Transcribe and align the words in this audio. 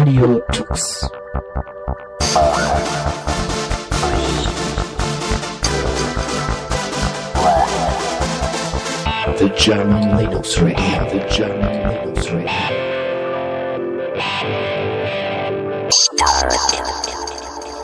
Radio 0.00 0.40
Tux. 0.50 1.10
The 9.36 9.50
German 9.58 10.16
Linux 10.16 10.56
Radio, 10.62 11.06
the 11.10 11.20
German 11.28 11.74
Linux 11.90 12.30
Radio. 12.30 12.80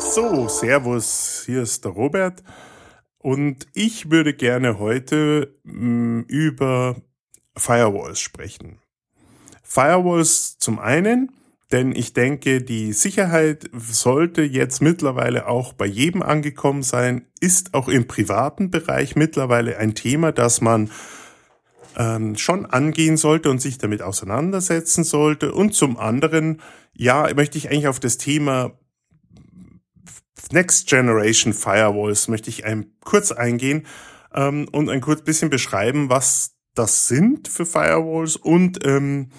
So, 0.00 0.48
Servus, 0.48 1.42
hier 1.44 1.60
ist 1.64 1.84
der 1.84 1.92
Robert 1.92 2.42
und 3.18 3.66
ich 3.74 4.10
würde 4.10 4.32
gerne 4.32 4.78
heute 4.78 5.54
mh, 5.64 6.24
über 6.28 6.96
Firewalls 7.58 8.20
sprechen. 8.20 8.78
Firewalls 9.62 10.56
zum 10.58 10.78
einen, 10.78 11.35
denn 11.72 11.92
ich 11.92 12.12
denke, 12.12 12.62
die 12.62 12.92
Sicherheit 12.92 13.68
sollte 13.76 14.42
jetzt 14.42 14.80
mittlerweile 14.80 15.48
auch 15.48 15.72
bei 15.72 15.86
jedem 15.86 16.22
angekommen 16.22 16.82
sein, 16.82 17.26
ist 17.40 17.74
auch 17.74 17.88
im 17.88 18.06
privaten 18.06 18.70
Bereich 18.70 19.16
mittlerweile 19.16 19.78
ein 19.78 19.94
Thema, 19.94 20.30
das 20.30 20.60
man 20.60 20.90
ähm, 21.96 22.36
schon 22.36 22.66
angehen 22.66 23.16
sollte 23.16 23.50
und 23.50 23.60
sich 23.60 23.78
damit 23.78 24.00
auseinandersetzen 24.00 25.02
sollte. 25.02 25.52
Und 25.52 25.74
zum 25.74 25.96
anderen, 25.96 26.62
ja, 26.94 27.28
möchte 27.34 27.58
ich 27.58 27.68
eigentlich 27.68 27.88
auf 27.88 28.00
das 28.00 28.16
Thema 28.16 28.78
Next 30.52 30.88
Generation 30.88 31.52
Firewalls 31.52 32.28
möchte 32.28 32.50
ich 32.50 32.64
ein, 32.64 32.92
kurz 33.04 33.32
eingehen 33.32 33.86
ähm, 34.34 34.68
und 34.70 34.88
ein 34.88 35.00
kurz 35.00 35.22
bisschen 35.22 35.50
beschreiben, 35.50 36.08
was 36.08 36.54
das 36.74 37.08
sind 37.08 37.48
für 37.48 37.66
Firewalls 37.66 38.36
und 38.36 38.86
ähm, 38.86 39.30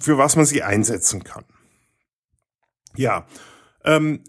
für 0.00 0.18
was 0.18 0.36
man 0.36 0.46
sie 0.46 0.62
einsetzen 0.62 1.24
kann. 1.24 1.44
Ja, 2.96 3.26
ähm, 3.84 4.22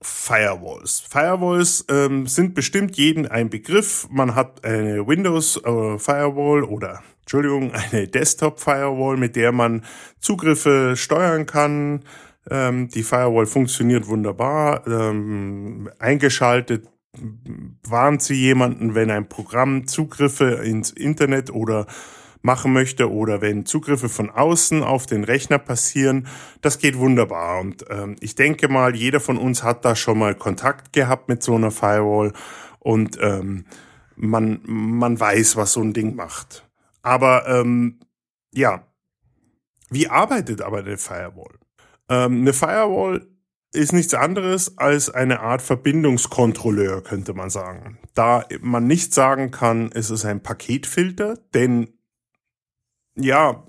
Firewalls. 0.00 1.00
Firewalls 1.00 1.86
ähm, 1.88 2.26
sind 2.26 2.54
bestimmt 2.54 2.96
jedem 2.96 3.26
ein 3.26 3.48
Begriff. 3.48 4.06
Man 4.10 4.34
hat 4.34 4.64
eine 4.64 5.06
Windows 5.06 5.56
äh, 5.56 5.98
Firewall 5.98 6.62
oder 6.62 7.02
Entschuldigung, 7.20 7.72
eine 7.92 8.06
Desktop 8.06 8.60
Firewall, 8.60 9.16
mit 9.16 9.34
der 9.34 9.52
man 9.52 9.84
Zugriffe 10.20 10.94
steuern 10.96 11.46
kann. 11.46 12.04
Ähm, 12.50 12.88
die 12.88 13.02
Firewall 13.02 13.46
funktioniert 13.46 14.06
wunderbar. 14.06 14.86
Ähm, 14.86 15.90
eingeschaltet 15.98 16.86
warnt 17.82 18.22
sie 18.22 18.34
jemanden, 18.34 18.94
wenn 18.94 19.10
ein 19.10 19.28
Programm 19.28 19.86
Zugriffe 19.86 20.62
ins 20.64 20.90
Internet 20.90 21.50
oder 21.50 21.86
machen 22.44 22.74
möchte 22.74 23.10
oder 23.10 23.40
wenn 23.40 23.64
Zugriffe 23.64 24.10
von 24.10 24.28
außen 24.30 24.82
auf 24.82 25.06
den 25.06 25.24
Rechner 25.24 25.58
passieren, 25.58 26.26
das 26.60 26.78
geht 26.78 26.98
wunderbar. 26.98 27.60
Und 27.60 27.86
ähm, 27.88 28.16
ich 28.20 28.34
denke 28.34 28.68
mal, 28.68 28.94
jeder 28.94 29.18
von 29.18 29.38
uns 29.38 29.62
hat 29.62 29.84
da 29.84 29.96
schon 29.96 30.18
mal 30.18 30.34
Kontakt 30.34 30.92
gehabt 30.92 31.28
mit 31.28 31.42
so 31.42 31.54
einer 31.54 31.70
Firewall 31.70 32.34
und 32.80 33.18
ähm, 33.20 33.64
man, 34.14 34.60
man 34.64 35.18
weiß, 35.18 35.56
was 35.56 35.72
so 35.72 35.80
ein 35.80 35.94
Ding 35.94 36.14
macht. 36.14 36.68
Aber 37.00 37.48
ähm, 37.48 38.00
ja, 38.52 38.86
wie 39.88 40.08
arbeitet 40.08 40.60
aber 40.60 40.78
eine 40.78 40.98
Firewall? 40.98 41.58
Ähm, 42.10 42.42
eine 42.42 42.52
Firewall 42.52 43.26
ist 43.72 43.94
nichts 43.94 44.12
anderes 44.12 44.76
als 44.76 45.08
eine 45.08 45.40
Art 45.40 45.62
Verbindungskontrolleur, 45.62 47.02
könnte 47.02 47.32
man 47.32 47.48
sagen. 47.48 47.98
Da 48.12 48.44
man 48.60 48.86
nicht 48.86 49.14
sagen 49.14 49.50
kann, 49.50 49.90
es 49.94 50.10
ist 50.10 50.26
ein 50.26 50.42
Paketfilter, 50.42 51.38
denn 51.54 51.93
ja, 53.16 53.64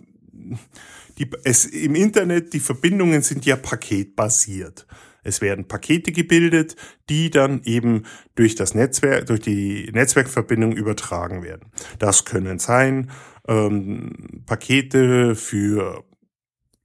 die, 1.18 1.30
es, 1.44 1.66
im 1.66 1.96
Internet, 1.96 2.54
die 2.54 2.60
Verbindungen 2.60 3.22
sind 3.22 3.46
ja 3.46 3.56
paketbasiert. 3.56 4.86
Es 5.24 5.42
werden 5.42 5.68
Pakete 5.68 6.12
gebildet, 6.12 6.76
die 7.10 7.32
dann 7.32 7.64
eben 7.64 8.04
durch 8.36 8.54
das 8.56 8.76
Netzwerk, 8.76 9.26
durch 9.26 9.40
die 9.40 9.90
Netzwerkverbindung 9.92 10.74
übertragen 10.74 11.42
werden. 11.42 11.72
Das 11.98 12.26
können 12.26 12.60
sein 12.60 13.10
ähm, 13.48 14.44
Pakete 14.46 15.36
für 15.36 16.04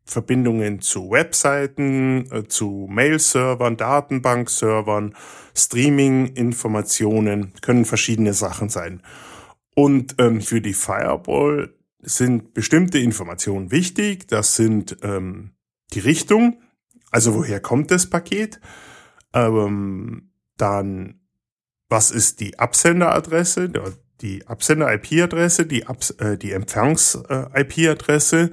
Verbindungen 0.07 0.81
zu 0.81 1.11
Webseiten, 1.11 2.31
äh, 2.33 2.49
zu 2.49 2.89
Mail-Servern, 2.91 3.77
Datenbank-Servern, 3.77 5.15
Streaming-Informationen, 5.55 7.53
können 7.61 7.85
verschiedene 7.85 8.33
Sachen 8.33 8.71
sein. 8.71 9.03
Und 9.75 10.17
ähm, 10.19 10.41
für 10.41 10.63
die 10.63 10.73
Firewall 10.73 11.75
sind 12.03 12.55
bestimmte 12.55 12.99
Informationen 12.99 13.71
wichtig. 13.71 14.27
Das 14.29 14.57
sind 14.57 14.97
ähm, 15.03 15.53
die 15.93 16.01
Richtung, 16.01 16.63
also 17.11 17.35
woher 17.35 17.61
kommt 17.61 17.91
das 17.91 18.09
Paket, 18.09 18.61
ähm, 19.33 20.31
dann 20.57 21.17
was 21.89 22.13
ist 22.13 22.41
die 22.41 22.59
Absenderadresse, 22.59 23.71
die 24.21 24.47
Absender-IP-Adresse, 24.47 25.67
die, 25.67 25.87
Abs 25.87 26.11
äh, 26.13 26.39
die 26.39 26.53
Empfangs-IP-Adresse, 26.53 28.53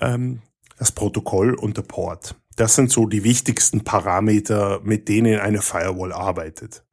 ähm, 0.00 0.42
das 0.76 0.92
Protokoll 0.92 1.54
und 1.54 1.78
der 1.78 1.82
Port. 1.82 2.36
Das 2.56 2.74
sind 2.74 2.90
so 2.90 3.06
die 3.06 3.24
wichtigsten 3.24 3.82
Parameter, 3.82 4.80
mit 4.82 5.08
denen 5.08 5.40
eine 5.40 5.62
Firewall 5.62 6.12
arbeitet. 6.12 6.84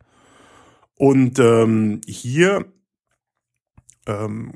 Und 0.95 1.37
ähm, 1.39 1.99
hier 2.07 2.71
ähm, 4.05 4.53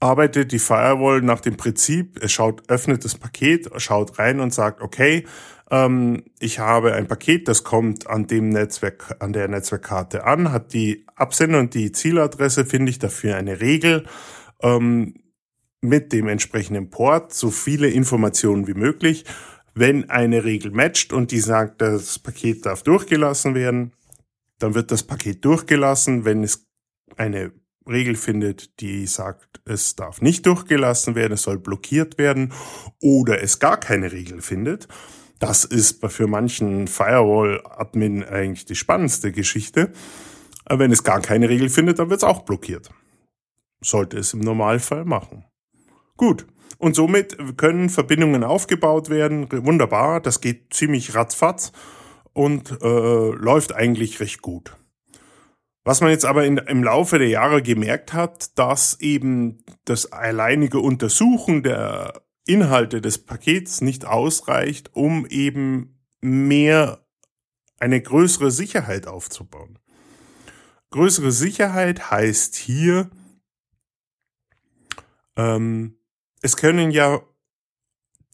arbeitet 0.00 0.52
die 0.52 0.58
Firewall 0.58 1.20
nach 1.20 1.40
dem 1.40 1.56
Prinzip, 1.56 2.18
es 2.22 2.32
schaut, 2.32 2.68
öffnet 2.68 3.04
das 3.04 3.14
Paket, 3.14 3.70
schaut 3.76 4.18
rein 4.18 4.40
und 4.40 4.52
sagt, 4.52 4.80
okay, 4.80 5.26
ähm, 5.70 6.24
ich 6.38 6.58
habe 6.58 6.94
ein 6.94 7.06
Paket, 7.06 7.46
das 7.48 7.62
kommt 7.64 8.06
an 8.08 8.26
dem 8.26 8.48
Netzwerk, 8.48 9.16
an 9.20 9.32
der 9.32 9.46
Netzwerkkarte 9.48 10.24
an, 10.24 10.52
hat 10.52 10.72
die 10.72 11.06
Absender 11.14 11.60
und 11.60 11.74
die 11.74 11.92
Zieladresse, 11.92 12.64
finde 12.64 12.90
ich 12.90 12.98
dafür 12.98 13.36
eine 13.36 13.60
Regel, 13.60 14.06
ähm, 14.62 15.14
mit 15.82 16.12
dem 16.12 16.28
entsprechenden 16.28 16.90
Port, 16.90 17.32
so 17.32 17.50
viele 17.50 17.88
Informationen 17.88 18.66
wie 18.66 18.74
möglich. 18.74 19.24
Wenn 19.74 20.10
eine 20.10 20.44
Regel 20.44 20.72
matcht 20.72 21.12
und 21.12 21.30
die 21.30 21.40
sagt, 21.40 21.80
das 21.80 22.18
Paket 22.18 22.66
darf 22.66 22.82
durchgelassen 22.82 23.54
werden, 23.54 23.92
dann 24.58 24.74
wird 24.74 24.90
das 24.90 25.04
Paket 25.04 25.44
durchgelassen. 25.44 26.24
Wenn 26.24 26.42
es 26.42 26.66
eine 27.16 27.52
Regel 27.90 28.16
findet, 28.16 28.80
die 28.80 29.06
sagt, 29.06 29.60
es 29.64 29.96
darf 29.96 30.22
nicht 30.22 30.46
durchgelassen 30.46 31.14
werden, 31.14 31.34
es 31.34 31.42
soll 31.42 31.58
blockiert 31.58 32.18
werden 32.18 32.52
oder 33.00 33.42
es 33.42 33.58
gar 33.58 33.78
keine 33.78 34.12
Regel 34.12 34.42
findet. 34.42 34.88
Das 35.38 35.64
ist 35.64 36.04
für 36.06 36.26
manchen 36.26 36.86
Firewall-Admin 36.86 38.24
eigentlich 38.24 38.66
die 38.66 38.74
spannendste 38.74 39.32
Geschichte. 39.32 39.92
Aber 40.66 40.80
wenn 40.80 40.92
es 40.92 41.02
gar 41.02 41.20
keine 41.20 41.48
Regel 41.48 41.70
findet, 41.70 41.98
dann 41.98 42.10
wird 42.10 42.20
es 42.20 42.28
auch 42.28 42.42
blockiert. 42.42 42.90
Sollte 43.82 44.18
es 44.18 44.34
im 44.34 44.40
Normalfall 44.40 45.04
machen. 45.04 45.46
Gut. 46.16 46.46
Und 46.76 46.94
somit 46.94 47.36
können 47.56 47.88
Verbindungen 47.88 48.44
aufgebaut 48.44 49.08
werden. 49.08 49.48
Wunderbar. 49.50 50.20
Das 50.20 50.40
geht 50.40 50.74
ziemlich 50.74 51.14
ratzfatz 51.14 51.72
und 52.34 52.70
äh, 52.82 53.30
läuft 53.30 53.74
eigentlich 53.74 54.20
recht 54.20 54.42
gut. 54.42 54.76
Was 55.90 56.00
man 56.00 56.10
jetzt 56.10 56.24
aber 56.24 56.44
in, 56.44 56.56
im 56.56 56.84
Laufe 56.84 57.18
der 57.18 57.26
Jahre 57.26 57.62
gemerkt 57.62 58.12
hat, 58.12 58.56
dass 58.56 59.00
eben 59.00 59.64
das 59.84 60.12
alleinige 60.12 60.78
Untersuchen 60.78 61.64
der 61.64 62.22
Inhalte 62.46 63.00
des 63.00 63.18
Pakets 63.18 63.80
nicht 63.80 64.04
ausreicht, 64.04 64.94
um 64.94 65.26
eben 65.26 66.00
mehr 66.20 67.04
eine 67.80 68.00
größere 68.00 68.52
Sicherheit 68.52 69.08
aufzubauen. 69.08 69.80
Größere 70.90 71.32
Sicherheit 71.32 72.12
heißt 72.12 72.54
hier, 72.54 73.10
ähm, 75.34 75.98
es 76.40 76.56
können 76.56 76.92
ja 76.92 77.20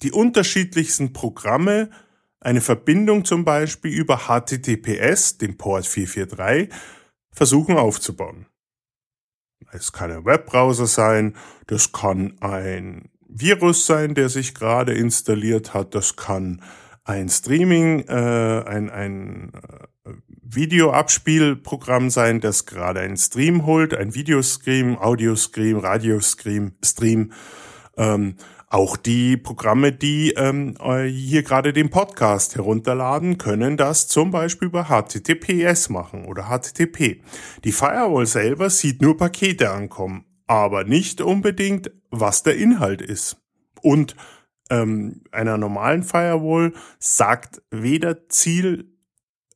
die 0.02 0.12
unterschiedlichsten 0.12 1.14
Programme 1.14 1.88
eine 2.38 2.60
Verbindung 2.60 3.24
zum 3.24 3.46
Beispiel 3.46 3.94
über 3.94 4.26
HTTPS, 4.28 5.38
dem 5.38 5.56
Port 5.56 5.86
443, 5.86 6.68
versuchen 7.36 7.76
aufzubauen. 7.76 8.46
Es 9.70 9.92
kann 9.92 10.10
ein 10.10 10.24
Webbrowser 10.24 10.86
sein, 10.86 11.36
das 11.66 11.92
kann 11.92 12.36
ein 12.40 13.10
Virus 13.28 13.86
sein, 13.86 14.14
der 14.14 14.28
sich 14.28 14.54
gerade 14.54 14.94
installiert 14.94 15.74
hat, 15.74 15.94
das 15.94 16.16
kann 16.16 16.62
ein 17.04 17.28
Streaming, 17.28 18.00
äh, 18.08 18.64
ein, 18.66 18.90
ein 18.90 19.52
äh, 20.04 20.10
Videoabspielprogramm 20.42 22.10
sein, 22.10 22.40
das 22.40 22.66
gerade 22.66 23.00
einen 23.00 23.16
Stream 23.16 23.66
holt, 23.66 23.94
ein 23.94 24.14
Videostream, 24.14 24.96
Audiostream, 24.96 25.78
Radiostream, 25.78 26.72
Stream. 26.84 27.32
Ähm, 27.96 28.36
auch 28.76 28.98
die 28.98 29.38
Programme, 29.38 29.90
die 29.90 30.32
ähm, 30.32 30.74
äh, 30.78 31.04
hier 31.06 31.42
gerade 31.42 31.72
den 31.72 31.88
Podcast 31.88 32.56
herunterladen, 32.56 33.38
können 33.38 33.78
das 33.78 34.06
zum 34.06 34.30
Beispiel 34.30 34.68
über 34.68 34.88
HTTPS 34.88 35.88
machen 35.88 36.26
oder 36.26 36.50
HTTP. 36.50 37.22
Die 37.64 37.72
Firewall 37.72 38.26
selber 38.26 38.68
sieht 38.68 39.00
nur 39.00 39.16
Pakete 39.16 39.70
ankommen, 39.70 40.26
aber 40.46 40.84
nicht 40.84 41.22
unbedingt, 41.22 41.90
was 42.10 42.42
der 42.42 42.58
Inhalt 42.58 43.00
ist. 43.00 43.38
Und 43.80 44.14
ähm, 44.68 45.22
einer 45.32 45.56
normalen 45.56 46.02
Firewall 46.02 46.74
sagt 46.98 47.62
weder 47.70 48.28
Ziel 48.28 48.92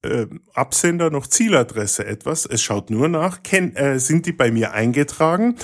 äh, 0.02 0.28
Absender 0.54 1.10
noch 1.10 1.26
Zieladresse 1.26 2.06
etwas. 2.06 2.46
Es 2.46 2.62
schaut 2.62 2.88
nur 2.88 3.08
nach, 3.08 3.42
kenn, 3.42 3.76
äh, 3.76 3.98
sind 3.98 4.24
die 4.24 4.32
bei 4.32 4.50
mir 4.50 4.72
eingetragen 4.72 5.56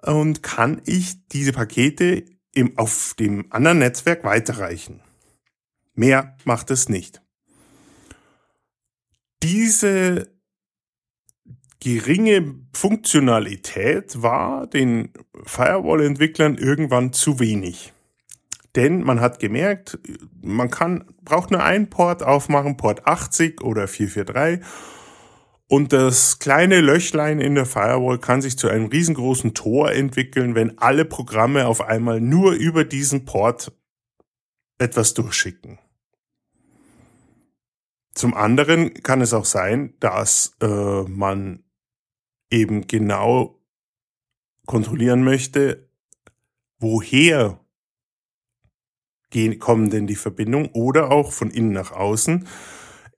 und 0.00 0.44
kann 0.44 0.80
ich 0.84 1.26
diese 1.26 1.52
Pakete 1.52 2.33
im, 2.54 2.78
auf 2.78 3.14
dem 3.18 3.46
anderen 3.50 3.78
Netzwerk 3.78 4.24
weiterreichen. 4.24 5.00
Mehr 5.94 6.36
macht 6.44 6.70
es 6.70 6.88
nicht. 6.88 7.22
Diese 9.42 10.28
geringe 11.80 12.54
Funktionalität 12.72 14.22
war 14.22 14.66
den 14.66 15.12
Firewall-Entwicklern 15.44 16.56
irgendwann 16.56 17.12
zu 17.12 17.40
wenig. 17.40 17.92
Denn 18.74 19.02
man 19.02 19.20
hat 19.20 19.38
gemerkt, 19.38 19.98
man 20.40 20.70
kann, 20.70 21.04
braucht 21.22 21.50
nur 21.50 21.62
einen 21.62 21.90
Port 21.90 22.22
aufmachen, 22.22 22.76
Port 22.76 23.06
80 23.06 23.62
oder 23.62 23.86
443. 23.86 24.66
Und 25.74 25.92
das 25.92 26.38
kleine 26.38 26.80
Löchlein 26.80 27.40
in 27.40 27.56
der 27.56 27.66
Firewall 27.66 28.20
kann 28.20 28.40
sich 28.40 28.56
zu 28.56 28.68
einem 28.68 28.86
riesengroßen 28.86 29.54
Tor 29.54 29.90
entwickeln, 29.90 30.54
wenn 30.54 30.78
alle 30.78 31.04
Programme 31.04 31.66
auf 31.66 31.80
einmal 31.80 32.20
nur 32.20 32.52
über 32.52 32.84
diesen 32.84 33.24
Port 33.24 33.72
etwas 34.78 35.14
durchschicken. 35.14 35.80
Zum 38.14 38.34
anderen 38.34 38.94
kann 39.02 39.20
es 39.20 39.34
auch 39.34 39.46
sein, 39.46 39.94
dass 39.98 40.56
äh, 40.60 41.02
man 41.08 41.64
eben 42.52 42.86
genau 42.86 43.60
kontrollieren 44.66 45.24
möchte, 45.24 45.90
woher 46.78 47.58
gehen, 49.30 49.58
kommen 49.58 49.90
denn 49.90 50.06
die 50.06 50.14
Verbindungen 50.14 50.70
oder 50.72 51.10
auch 51.10 51.32
von 51.32 51.50
innen 51.50 51.72
nach 51.72 51.90
außen. 51.90 52.46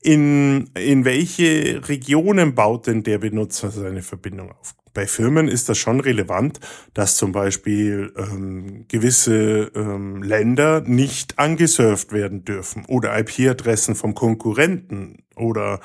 In, 0.02 0.70
in 0.74 1.04
welche 1.04 1.88
Regionen 1.88 2.54
baut 2.54 2.86
denn 2.86 3.02
der 3.02 3.18
Benutzer 3.18 3.70
seine 3.70 4.02
Verbindung 4.02 4.52
auf? 4.52 4.74
Bei 4.96 5.06
Firmen 5.06 5.46
ist 5.46 5.68
das 5.68 5.76
schon 5.76 6.00
relevant, 6.00 6.58
dass 6.94 7.16
zum 7.16 7.30
Beispiel 7.30 8.14
ähm, 8.16 8.86
gewisse 8.88 9.70
ähm, 9.74 10.22
Länder 10.22 10.80
nicht 10.80 11.38
angesurft 11.38 12.12
werden 12.12 12.46
dürfen 12.46 12.86
oder 12.86 13.18
IP-Adressen 13.18 13.94
vom 13.94 14.14
Konkurrenten 14.14 15.18
oder 15.34 15.80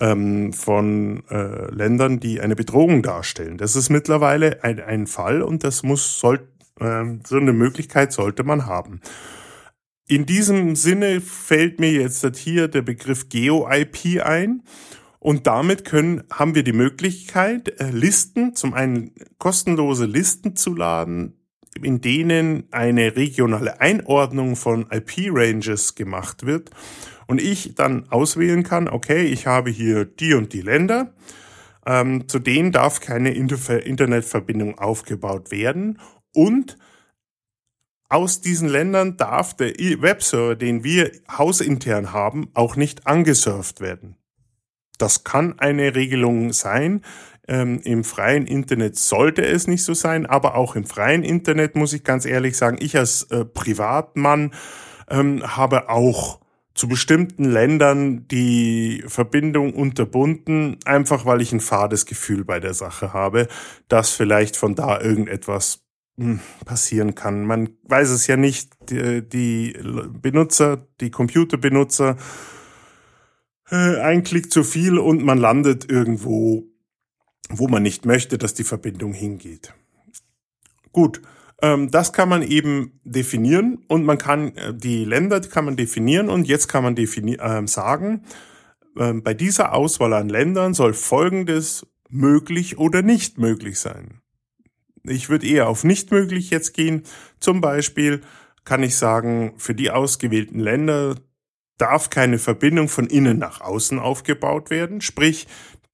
ähm, 0.00 0.54
von 0.54 1.24
äh, 1.28 1.70
Ländern, 1.74 2.20
die 2.20 2.40
eine 2.40 2.56
Bedrohung 2.56 3.02
darstellen. 3.02 3.58
Das 3.58 3.76
ist 3.76 3.90
mittlerweile 3.90 4.64
ein, 4.64 4.80
ein 4.80 5.06
Fall 5.06 5.42
und 5.42 5.62
das 5.62 5.82
muss 5.82 6.18
soll, 6.18 6.48
äh, 6.80 7.04
so 7.26 7.36
eine 7.36 7.52
Möglichkeit 7.52 8.14
sollte 8.14 8.44
man 8.44 8.64
haben. 8.64 9.02
In 10.06 10.26
diesem 10.26 10.76
Sinne 10.76 11.22
fällt 11.22 11.80
mir 11.80 11.90
jetzt 11.90 12.36
hier 12.36 12.68
der 12.68 12.82
Begriff 12.82 13.30
Geo-IP 13.30 14.22
ein. 14.22 14.62
Und 15.18 15.46
damit 15.46 15.86
können, 15.86 16.24
haben 16.30 16.54
wir 16.54 16.62
die 16.62 16.74
Möglichkeit, 16.74 17.80
äh, 17.80 17.90
Listen, 17.90 18.54
zum 18.54 18.74
einen 18.74 19.12
kostenlose 19.38 20.04
Listen 20.04 20.54
zu 20.56 20.74
laden, 20.74 21.38
in 21.82 22.02
denen 22.02 22.64
eine 22.70 23.16
regionale 23.16 23.80
Einordnung 23.80 24.56
von 24.56 24.86
IP-Ranges 24.90 25.94
gemacht 25.94 26.44
wird. 26.44 26.68
Und 27.26 27.40
ich 27.40 27.74
dann 27.74 28.06
auswählen 28.10 28.62
kann, 28.62 28.86
okay, 28.86 29.24
ich 29.24 29.46
habe 29.46 29.70
hier 29.70 30.04
die 30.04 30.34
und 30.34 30.52
die 30.52 30.60
Länder. 30.60 31.14
Ähm, 31.86 32.28
zu 32.28 32.38
denen 32.38 32.72
darf 32.72 33.00
keine 33.00 33.32
Internetverbindung 33.32 34.78
aufgebaut 34.78 35.50
werden. 35.50 35.98
Und 36.34 36.76
aus 38.08 38.40
diesen 38.40 38.68
Ländern 38.68 39.16
darf 39.16 39.54
der 39.54 39.72
Webserver, 39.72 40.56
den 40.56 40.84
wir 40.84 41.12
hausintern 41.30 42.12
haben, 42.12 42.50
auch 42.54 42.76
nicht 42.76 43.06
angesurft 43.06 43.80
werden. 43.80 44.16
Das 44.98 45.24
kann 45.24 45.58
eine 45.58 45.94
Regelung 45.94 46.52
sein. 46.52 47.02
Ähm, 47.46 47.80
Im 47.84 48.04
freien 48.04 48.46
Internet 48.46 48.96
sollte 48.96 49.44
es 49.44 49.66
nicht 49.66 49.82
so 49.82 49.92
sein, 49.92 50.24
aber 50.24 50.54
auch 50.54 50.76
im 50.76 50.86
freien 50.86 51.22
Internet 51.22 51.76
muss 51.76 51.92
ich 51.92 52.04
ganz 52.04 52.24
ehrlich 52.24 52.56
sagen, 52.56 52.78
ich 52.80 52.96
als 52.96 53.24
äh, 53.24 53.44
Privatmann 53.44 54.52
ähm, 55.10 55.56
habe 55.56 55.90
auch 55.90 56.40
zu 56.74 56.88
bestimmten 56.88 57.44
Ländern 57.44 58.26
die 58.28 59.04
Verbindung 59.06 59.74
unterbunden, 59.74 60.78
einfach 60.84 61.24
weil 61.24 61.40
ich 61.40 61.52
ein 61.52 61.60
fades 61.60 62.04
Gefühl 62.06 62.44
bei 62.44 62.58
der 62.60 62.74
Sache 62.74 63.12
habe, 63.12 63.46
dass 63.88 64.10
vielleicht 64.10 64.56
von 64.56 64.74
da 64.74 65.00
irgendetwas 65.00 65.83
passieren 66.64 67.14
kann. 67.14 67.44
Man 67.44 67.70
weiß 67.84 68.10
es 68.10 68.26
ja 68.26 68.36
nicht. 68.36 68.72
Die, 68.90 69.28
die 69.28 69.76
Benutzer, 70.20 70.86
die 71.00 71.10
Computerbenutzer, 71.10 72.16
äh, 73.70 74.00
ein 74.00 74.22
Klick 74.22 74.52
zu 74.52 74.62
viel 74.62 74.98
und 74.98 75.24
man 75.24 75.38
landet 75.38 75.90
irgendwo, 75.90 76.64
wo 77.48 77.68
man 77.68 77.82
nicht 77.82 78.06
möchte, 78.06 78.38
dass 78.38 78.54
die 78.54 78.64
Verbindung 78.64 79.12
hingeht. 79.12 79.74
Gut, 80.92 81.20
ähm, 81.62 81.90
das 81.90 82.12
kann 82.12 82.28
man 82.28 82.42
eben 82.42 83.00
definieren 83.04 83.84
und 83.88 84.04
man 84.04 84.18
kann 84.18 84.54
äh, 84.56 84.74
die 84.74 85.04
Länder 85.04 85.40
kann 85.40 85.64
man 85.64 85.76
definieren 85.76 86.28
und 86.28 86.46
jetzt 86.46 86.68
kann 86.68 86.84
man 86.84 86.94
defini 86.94 87.34
äh, 87.36 87.66
sagen, 87.66 88.24
äh, 88.96 89.12
bei 89.14 89.34
dieser 89.34 89.74
Auswahl 89.74 90.12
an 90.12 90.28
Ländern 90.28 90.74
soll 90.74 90.94
Folgendes 90.94 91.86
möglich 92.08 92.78
oder 92.78 93.02
nicht 93.02 93.38
möglich 93.38 93.80
sein. 93.80 94.20
Ich 95.06 95.28
würde 95.28 95.46
eher 95.46 95.68
auf 95.68 95.84
nicht 95.84 96.10
möglich 96.10 96.50
jetzt 96.50 96.72
gehen. 96.74 97.02
Zum 97.40 97.60
Beispiel 97.60 98.22
kann 98.64 98.82
ich 98.82 98.96
sagen, 98.96 99.54
für 99.58 99.74
die 99.74 99.90
ausgewählten 99.90 100.58
Länder 100.58 101.16
darf 101.76 102.10
keine 102.10 102.38
Verbindung 102.38 102.88
von 102.88 103.06
innen 103.06 103.38
nach 103.38 103.60
außen 103.60 103.98
aufgebaut 103.98 104.70
werden. 104.70 105.00
Sprich, 105.00 105.46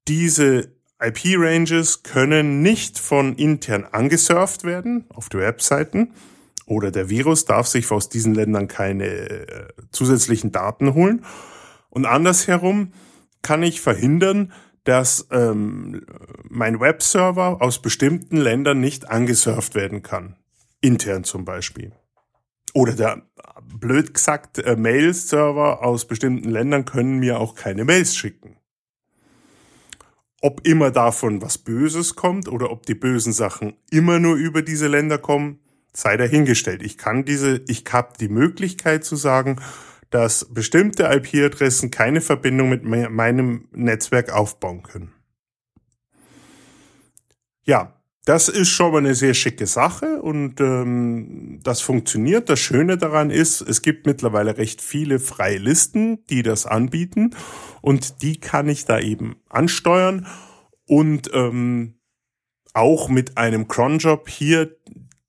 diese 0.07 0.73
IP-Ranges 1.03 2.03
können 2.03 2.63
nicht 2.63 2.99
von 2.99 3.35
intern 3.35 3.85
angesurft 3.91 4.65
werden 4.65 5.07
auf 5.09 5.29
die 5.29 5.39
Webseiten 5.39 6.13
oder 6.67 6.93
der 6.93 7.09
Virus 7.09 7.47
darf 7.47 7.67
sich 7.67 7.91
aus 7.91 8.09
diesen 8.11 8.35
Ländern 8.35 8.69
keine 8.69 9.07
äh, 9.07 9.69
zusätzlichen 9.91 10.53
Daten 10.53 10.95
holen. 10.95 11.25
Und 11.89 12.07
andersherum 12.07 12.93
kann 13.43 13.65
ich 13.65 13.81
verhindern, 13.81 14.53
dass 14.85 15.27
ähm, 15.31 16.05
mein 16.49 16.81
Webserver 16.81 17.61
aus 17.61 17.83
bestimmten 17.83 18.37
Ländern 18.37 18.81
nicht 18.81 19.11
angesurft 19.11 19.75
werden 19.75 20.03
kann. 20.03 20.37
Intern 20.81 21.25
zum 21.25 21.45
Beispiel. 21.45 21.93
Oder 22.73 22.93
der, 22.93 23.23
blöd 23.63 24.15
gesagt, 24.15 24.59
äh, 24.59 24.77
Mail-Server 24.77 25.83
aus 25.83 26.07
bestimmten 26.07 26.49
Ländern 26.49 26.85
können 26.85 27.19
mir 27.19 27.39
auch 27.39 27.55
keine 27.55 27.85
Mails 27.85 28.17
schicken. 28.17 28.57
Ob 30.41 30.67
immer 30.67 30.91
davon 30.91 31.43
was 31.43 31.59
Böses 31.59 32.17
kommt 32.17 32.49
oder 32.49 32.71
ob 32.71 32.87
die 32.87 32.95
bösen 32.95 33.33
Sachen 33.33 33.75
immer 33.91 34.19
nur 34.19 34.37
über 34.37 34.63
diese 34.63 34.89
Länder 34.89 35.19
kommen, 35.19 35.59
sei 35.93 36.17
dahingestellt. 36.17 36.83
Ich 36.83 36.97
kann 36.97 37.25
diese, 37.25 37.63
ich 37.67 37.85
habe 37.91 38.15
die 38.19 38.29
Möglichkeit 38.29 39.05
zu 39.05 39.17
sagen, 39.17 39.61
dass 40.11 40.53
bestimmte 40.53 41.05
IP-Adressen 41.05 41.91
keine 41.91 42.21
Verbindung 42.21 42.69
mit 42.69 42.85
meinem 42.85 43.69
Netzwerk 43.73 44.33
aufbauen 44.33 44.83
können. 44.83 45.13
Ja, 47.65 48.01
das 48.25 48.49
ist 48.49 48.69
schon 48.69 48.93
mal 48.93 48.99
eine 48.99 49.15
sehr 49.15 49.35
schicke 49.35 49.67
Sache 49.67 50.21
und 50.21 50.61
ähm, 50.61 51.61
das 51.63 51.81
funktioniert. 51.81 52.51
Das 52.51 52.61
Schöne 52.61 52.99
daran 52.99 53.31
ist, 53.31 53.61
es 53.61 53.83
gibt 53.83 54.07
mittlerweile 54.07 54.59
recht 54.59 54.83
viele 54.83 55.19
freie 55.19 55.59
Listen, 55.59 56.25
die 56.27 56.43
das 56.43 56.67
anbieten 56.67 57.35
und 57.81 58.23
die 58.23 58.39
kann 58.39 58.69
ich 58.69 58.85
da 58.85 58.99
eben 58.99 59.37
ansteuern 59.49 60.27
und 60.87 61.31
ähm, 61.33 62.01
auch 62.75 63.09
mit 63.09 63.39
einem 63.39 63.69
Cronjob 63.69 64.29
hier 64.29 64.77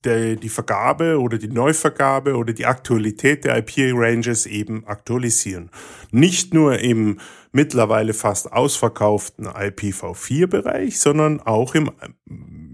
der, 0.03 0.35
die 0.35 0.49
Vergabe 0.49 1.19
oder 1.19 1.37
die 1.37 1.47
Neuvergabe 1.47 2.35
oder 2.35 2.53
die 2.53 2.65
Aktualität 2.65 3.45
der 3.45 3.57
IP-Ranges 3.57 4.45
eben 4.45 4.85
aktualisieren. 4.85 5.69
Nicht 6.11 6.53
nur 6.53 6.79
im 6.79 7.19
mittlerweile 7.51 8.13
fast 8.13 8.51
ausverkauften 8.51 9.47
IPv4-Bereich, 9.47 10.99
sondern 10.99 11.41
auch 11.41 11.75
im 11.75 11.91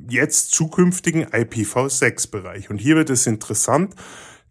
jetzt 0.10 0.52
zukünftigen 0.52 1.26
IPv6-Bereich. 1.26 2.70
Und 2.70 2.78
hier 2.78 2.96
wird 2.96 3.10
es 3.10 3.28
interessant, 3.28 3.96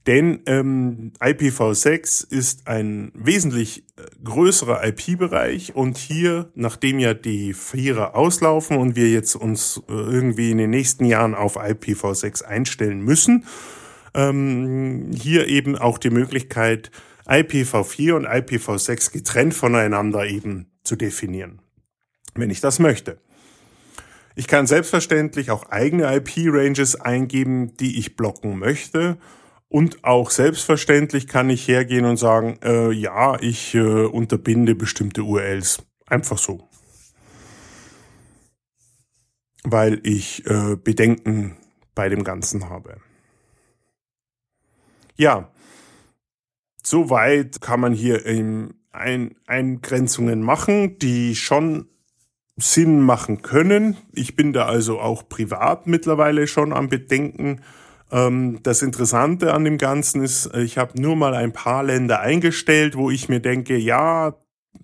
denn 0.07 0.41
ähm, 0.47 1.13
IPv6 1.19 2.33
ist 2.33 2.69
ein 2.69 3.11
wesentlich 3.15 3.85
äh, 3.97 4.03
größerer 4.23 4.87
IP-Bereich 4.87 5.75
und 5.75 5.99
hier, 5.99 6.51
nachdem 6.55 7.01
ja 7.01 7.13
die 7.13 7.55
Vierer 7.55 8.15
auslaufen 8.15 8.77
und 8.77 8.95
wir 8.95 9.11
jetzt 9.11 9.35
uns 9.35 9.83
äh, 9.89 9.93
irgendwie 9.93 10.53
in 10.53 10.59
den 10.59 10.71
nächsten 10.71 11.05
Jahren 11.05 11.35
auf 11.35 11.57
IPv6 11.59 12.45
einstellen 12.45 13.01
müssen, 13.01 13.47
ähm, 14.15 15.11
hier 15.13 15.49
eben 15.49 15.77
auch 15.77 15.99
die 15.99 16.11
Möglichkeit, 16.11 16.93
IPv4 17.27 18.13
und 18.13 18.29
IPv6 18.29 19.13
getrennt 19.13 19.55
voneinander 19.55 20.27
eben 20.27 20.71
zu 20.85 20.95
definieren, 20.95 21.61
wenn 22.37 22.51
ich 22.51 22.61
das 22.61 22.79
möchte. 22.79 23.19
Ich 24.37 24.47
kann 24.47 24.69
selbstverständlich 24.69 25.51
auch 25.51 25.71
eigene 25.71 26.15
IP-Ranges 26.15 27.01
eingeben, 27.01 27.77
die 27.79 27.99
ich 27.99 28.15
blocken 28.15 28.59
möchte 28.59 29.19
Und 29.69 30.05
auch 30.05 30.31
selbstverständlich 30.31 31.27
kann 31.27 31.51
ich 31.51 31.67
hergehen 31.67 32.05
und 32.05 32.17
sagen, 32.17 32.59
äh, 32.63 32.93
ja, 32.93 33.41
ich 33.41 33.75
äh, 33.75 34.05
unterbinde 34.05 34.75
bestimmte 34.75 35.23
URLs. 35.23 35.85
Einfach 36.07 36.39
so. 36.39 36.69
Weil 39.65 40.01
ich 40.05 40.47
äh, 40.47 40.77
Bedenken 40.77 41.57
bei 41.95 42.09
dem 42.09 42.23
Ganzen 42.23 42.71
habe. 42.71 42.99
Ja, 45.17 45.51
soweit 46.83 47.61
kann 47.61 47.81
man 47.81 47.93
hier 47.93 48.25
ein, 48.25 48.75
Eingrenzungen 49.47 50.43
machen, 50.43 50.99
die 50.99 51.35
schon 51.35 51.89
Sinn 52.57 53.01
machen 53.01 53.43
können. 53.43 53.97
Ich 54.13 54.37
bin 54.37 54.53
da 54.53 54.65
also 54.67 55.01
auch 55.01 55.29
privat 55.29 55.87
mittlerweile 55.87 56.47
schon 56.47 56.73
am 56.73 56.89
Bedenken, 56.89 57.61
ähm, 57.61 57.65
das 58.09 58.83
Interessante 58.83 59.53
an 59.53 59.65
dem 59.65 59.79
Ganzen 59.79 60.23
ist, 60.23 60.47
äh, 60.47 60.63
ich 60.63 60.79
habe 60.79 61.01
nur 61.01 61.17
mal 61.17 61.35
ein 61.35 61.53
paar 61.53 61.83
Länder 61.83 62.21
eingestellt, 62.21 62.97
wo 62.97 63.11
ich 63.11 63.29
mir 63.29 63.41
denke, 63.41 63.77
ja, 63.77 64.37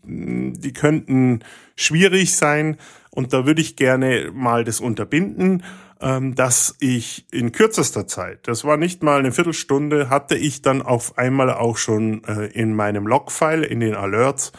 die 0.05 0.73
könnten 0.73 1.41
schwierig 1.77 2.35
sein 2.35 2.79
und 3.11 3.33
da 3.33 3.47
würde 3.47 3.61
ich 3.61 3.77
gerne 3.77 4.31
mal 4.33 4.65
das 4.65 4.81
unterbinden, 4.81 5.63
ähm, 6.01 6.35
dass 6.35 6.77
ich 6.81 7.27
in 7.31 7.53
kürzester 7.53 8.07
Zeit, 8.09 8.49
das 8.49 8.65
war 8.65 8.77
nicht 8.77 9.03
mal 9.03 9.21
eine 9.21 9.33
Viertelstunde, 9.33 10.11
hatte 10.11 10.37
ich 10.37 10.63
dann 10.63 10.83
auf 10.83 11.17
einmal 11.17 11.53
auch 11.53 11.77
schon 11.77 12.25
äh, 12.25 12.47
in 12.47 12.75
meinem 12.75 13.07
Logfile, 13.07 13.67
in 13.67 13.81
den 13.81 13.95
Alerts, 13.95 14.53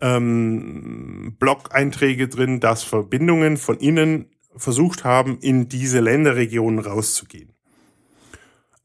ähm, 0.00 1.36
Blog-Einträge 1.38 2.28
drin, 2.28 2.60
dass 2.60 2.82
Verbindungen 2.82 3.56
von 3.56 3.78
Ihnen 3.78 4.30
versucht 4.56 5.04
haben, 5.04 5.38
in 5.38 5.68
diese 5.68 6.00
Länderregionen 6.00 6.80
rauszugehen. 6.80 7.52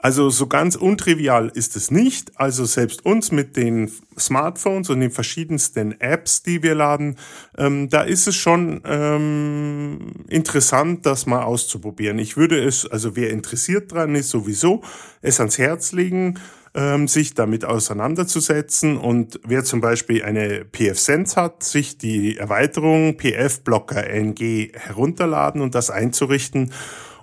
Also 0.03 0.29
so 0.29 0.48
ganz 0.48 0.75
untrivial 0.75 1.50
ist 1.53 1.77
es 1.77 1.89
nicht. 1.89 2.38
Also 2.38 2.65
selbst 2.65 3.05
uns 3.05 3.31
mit 3.31 3.55
den 3.55 3.89
Smartphones 4.19 4.89
und 4.89 5.00
den 5.00 5.12
verschiedensten 5.12 5.98
Apps, 6.01 6.43
die 6.43 6.62
wir 6.62 6.75
laden, 6.75 7.15
ähm, 7.57 7.88
da 7.88 8.01
ist 8.01 8.27
es 8.27 8.36
schon 8.36 8.81
ähm, 8.83 10.12
interessant, 10.27 11.05
das 11.05 11.25
mal 11.25 11.43
auszuprobieren. 11.43 12.19
Ich 12.19 12.36
würde 12.36 12.62
es, 12.62 12.86
also 12.86 13.15
wer 13.15 13.29
interessiert 13.29 13.93
dran 13.93 14.13
ist, 14.15 14.29
sowieso 14.29 14.83
es 15.22 15.39
ans 15.39 15.57
Herz 15.57 15.93
legen, 15.93 16.38
ähm, 16.74 17.07
sich 17.07 17.33
damit 17.33 17.63
auseinanderzusetzen. 17.63 18.98
Und 18.98 19.39
wer 19.45 19.63
zum 19.63 19.79
Beispiel 19.79 20.22
eine 20.25 20.65
PF-Sense 20.65 21.38
hat, 21.38 21.63
sich 21.63 21.98
die 21.98 22.36
Erweiterung 22.36 23.15
PF-Blocker 23.15 24.05
NG 24.05 24.74
herunterladen 24.74 25.62
und 25.62 25.75
das 25.75 25.89
einzurichten 25.89 26.74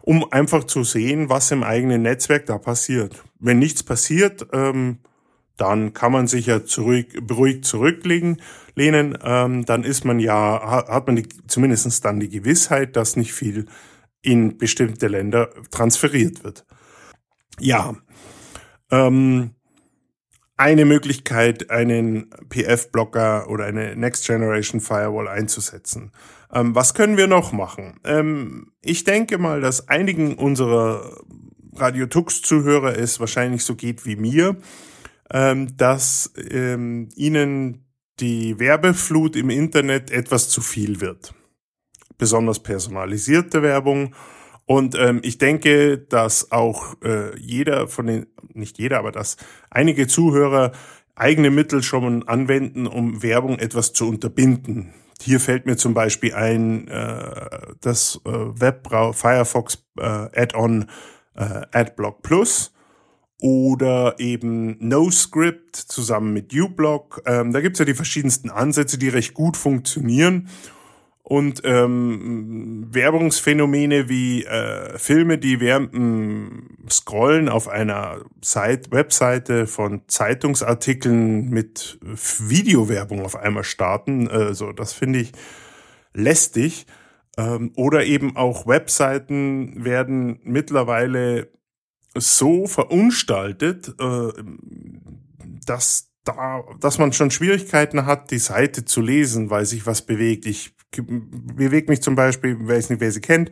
um 0.03 0.31
einfach 0.33 0.65
zu 0.65 0.85
sehen, 0.85 1.29
was 1.29 1.51
im 1.51 1.63
eigenen 1.63 2.03
Netzwerk 2.03 2.47
da 2.47 2.59
passiert. 2.59 3.23
Wenn 3.39 3.59
nichts 3.59 3.83
passiert, 3.83 4.47
ähm, 4.53 4.99
dann 5.57 5.93
kann 5.93 6.13
man 6.13 6.27
sich 6.27 6.47
ja 6.47 6.65
zurück, 6.65 7.09
beruhigt 7.27 7.67
zurücklegen, 7.67 8.41
lehnen, 8.75 9.19
ähm, 9.23 9.67
dann 9.67 9.85
ist 9.85 10.05
man 10.05 10.19
ja, 10.19 10.85
hat 10.89 11.07
man 11.07 11.23
zumindest 11.49 12.05
dann 12.05 12.19
die 12.19 12.31
Gewissheit, 12.31 12.97
dass 12.97 13.17
nicht 13.17 13.35
viel 13.35 13.67
in 14.23 14.57
bestimmte 14.57 15.09
Länder 15.09 15.51
transferiert 15.71 16.45
wird. 16.45 16.65
Ja, 17.59 17.95
ähm, 18.91 19.51
eine 20.61 20.85
Möglichkeit, 20.85 21.71
einen 21.71 22.31
PF-Blocker 22.51 23.49
oder 23.49 23.65
eine 23.65 23.97
Next 23.97 24.27
Generation 24.27 24.83
Firewall 24.83 25.27
einzusetzen. 25.27 26.13
Ähm, 26.53 26.75
was 26.75 26.93
können 26.93 27.17
wir 27.17 27.29
noch 27.29 27.53
machen? 27.53 27.99
Ähm, 28.05 28.71
ich 28.83 29.05
denke 29.05 29.39
mal, 29.39 29.63
dass 29.63 29.89
einigen 29.89 30.35
unserer 30.35 31.17
Radio 31.77 32.05
Tux-Zuhörer 32.05 32.99
es 32.99 33.21
wahrscheinlich 33.21 33.65
so 33.65 33.75
geht 33.75 34.05
wie 34.05 34.17
mir, 34.17 34.59
ähm, 35.33 35.75
dass 35.79 36.31
ähm, 36.51 37.09
ihnen 37.15 37.87
die 38.19 38.59
Werbeflut 38.59 39.37
im 39.37 39.49
Internet 39.49 40.11
etwas 40.11 40.51
zu 40.51 40.61
viel 40.61 41.01
wird. 41.01 41.33
Besonders 42.19 42.63
personalisierte 42.63 43.63
Werbung. 43.63 44.15
Und 44.71 44.95
ähm, 44.95 45.19
ich 45.25 45.37
denke, 45.37 45.99
dass 45.99 46.53
auch 46.53 46.95
äh, 47.03 47.37
jeder 47.41 47.89
von 47.89 48.07
den, 48.07 48.27
nicht 48.55 48.79
jeder, 48.79 49.01
aber 49.01 49.11
dass 49.11 49.37
einige 49.69 50.07
Zuhörer 50.07 50.71
eigene 51.17 51.51
Mittel 51.51 51.83
schon 51.83 52.29
anwenden, 52.29 52.87
um 52.87 53.21
Werbung 53.21 53.59
etwas 53.59 53.95
zu 53.95 54.09
unterbinden. 54.09 54.95
Hier 55.21 55.41
fällt 55.41 55.67
mir 55.67 55.77
zum 55.77 55.93
Beispiel 55.93 56.35
ein 56.35 56.87
äh, 56.87 57.49
das 57.81 58.21
äh, 58.25 58.31
Webbrau 58.31 59.13
Firefox 59.13 59.85
äh, 59.99 60.05
Add-on 60.05 60.89
äh, 61.35 61.63
AdBlock 61.73 62.23
Plus 62.23 62.73
oder 63.41 64.21
eben 64.21 64.77
NoScript 64.79 65.75
zusammen 65.75 66.33
mit 66.33 66.55
uBlock. 66.55 67.23
Ähm, 67.27 67.53
da 67.53 67.61
gibt's 67.61 67.81
ja 67.81 67.85
die 67.85 67.95
verschiedensten 67.95 68.51
Ansätze, 68.51 68.99
die 68.99 69.09
recht 69.09 69.35
gut 69.35 69.57
funktionieren 69.57 70.49
und 71.31 71.63
ähm, 71.63 72.89
Werbungsphänomene 72.91 74.09
wie 74.09 74.45
äh, 74.47 74.99
Filme, 74.99 75.39
die 75.39 75.61
während 75.61 75.95
dem 75.95 76.77
Scrollen 76.91 77.49
auf 77.49 77.69
einer 77.69 78.25
Site, 78.43 78.91
Webseite 78.91 79.69
von 79.69 80.03
Zeitungsartikeln 80.09 81.49
mit 81.49 82.01
Videowerbung 82.03 83.25
auf 83.25 83.37
einmal 83.37 83.63
starten. 83.63 84.27
Also 84.27 84.73
das 84.73 84.93
finde 84.93 85.21
ich 85.21 85.31
lästig. 86.15 86.87
Ähm, 87.39 87.71
oder 87.77 88.05
eben 88.07 88.37
auch 88.37 88.67
Webseiten 88.67 89.85
werden 89.85 90.41
mittlerweile 90.43 91.53
so 92.13 92.67
verunstaltet, 92.67 93.95
äh, 94.01 94.33
dass 95.65 96.11
da, 96.25 96.65
dass 96.81 96.99
man 96.99 97.13
schon 97.13 97.31
Schwierigkeiten 97.31 98.05
hat, 98.05 98.33
die 98.33 98.39
Seite 98.39 98.85
zu 98.85 99.01
lesen, 99.01 99.49
weil 99.49 99.65
sich 99.65 99.87
was 99.87 100.03
bewegt. 100.03 100.45
Ich 100.45 100.75
bewege 100.91 101.91
mich 101.91 102.03
zum 102.03 102.15
Beispiel, 102.15 102.57
weiß 102.61 102.91
nicht, 102.91 103.01
wer 103.01 103.13
sie 103.13 103.21
kennt, 103.21 103.51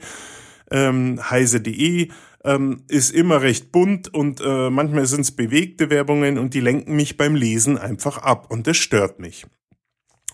ähm, 0.71 1.19
heise.de 1.31 2.09
ähm, 2.45 2.85
ist 2.89 3.11
immer 3.11 3.43
recht 3.43 3.73
bunt 3.73 4.13
und 4.13 4.41
äh, 4.41 4.71
manchmal 4.71 5.07
sind 5.07 5.23
es 5.23 5.33
bewegte 5.33 5.91
Werbungen 5.91 6.39
und 6.39 6.55
die 6.55 6.61
lenken 6.61 6.97
mich 6.97 7.17
beim 7.17 7.35
Lesen 7.35 7.79
einfach 7.79 8.19
ab 8.19 8.51
und 8.51 8.67
das 8.67 8.77
stört 8.77 9.19
mich. 9.19 9.47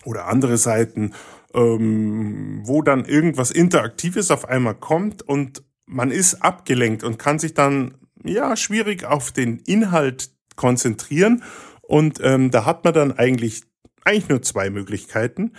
Oder 0.03 0.27
andere 0.27 0.57
Seiten, 0.57 1.13
ähm, 1.53 2.61
wo 2.63 2.81
dann 2.81 3.05
irgendwas 3.05 3.49
Interaktives 3.51 4.29
auf 4.29 4.47
einmal 4.47 4.75
kommt 4.75 5.23
und 5.23 5.63
man 5.87 6.11
ist 6.11 6.43
abgelenkt 6.43 7.03
und 7.03 7.17
kann 7.17 7.39
sich 7.39 7.53
dann 7.53 7.95
ja 8.23 8.55
schwierig 8.55 9.05
auf 9.05 9.31
den 9.31 9.59
Inhalt 9.59 10.31
konzentrieren 10.55 11.43
und 11.81 12.19
ähm, 12.23 12.51
da 12.51 12.65
hat 12.65 12.83
man 12.83 12.93
dann 12.93 13.11
eigentlich, 13.13 13.63
eigentlich 14.03 14.29
nur 14.29 14.41
zwei 14.41 14.69
Möglichkeiten. 14.69 15.53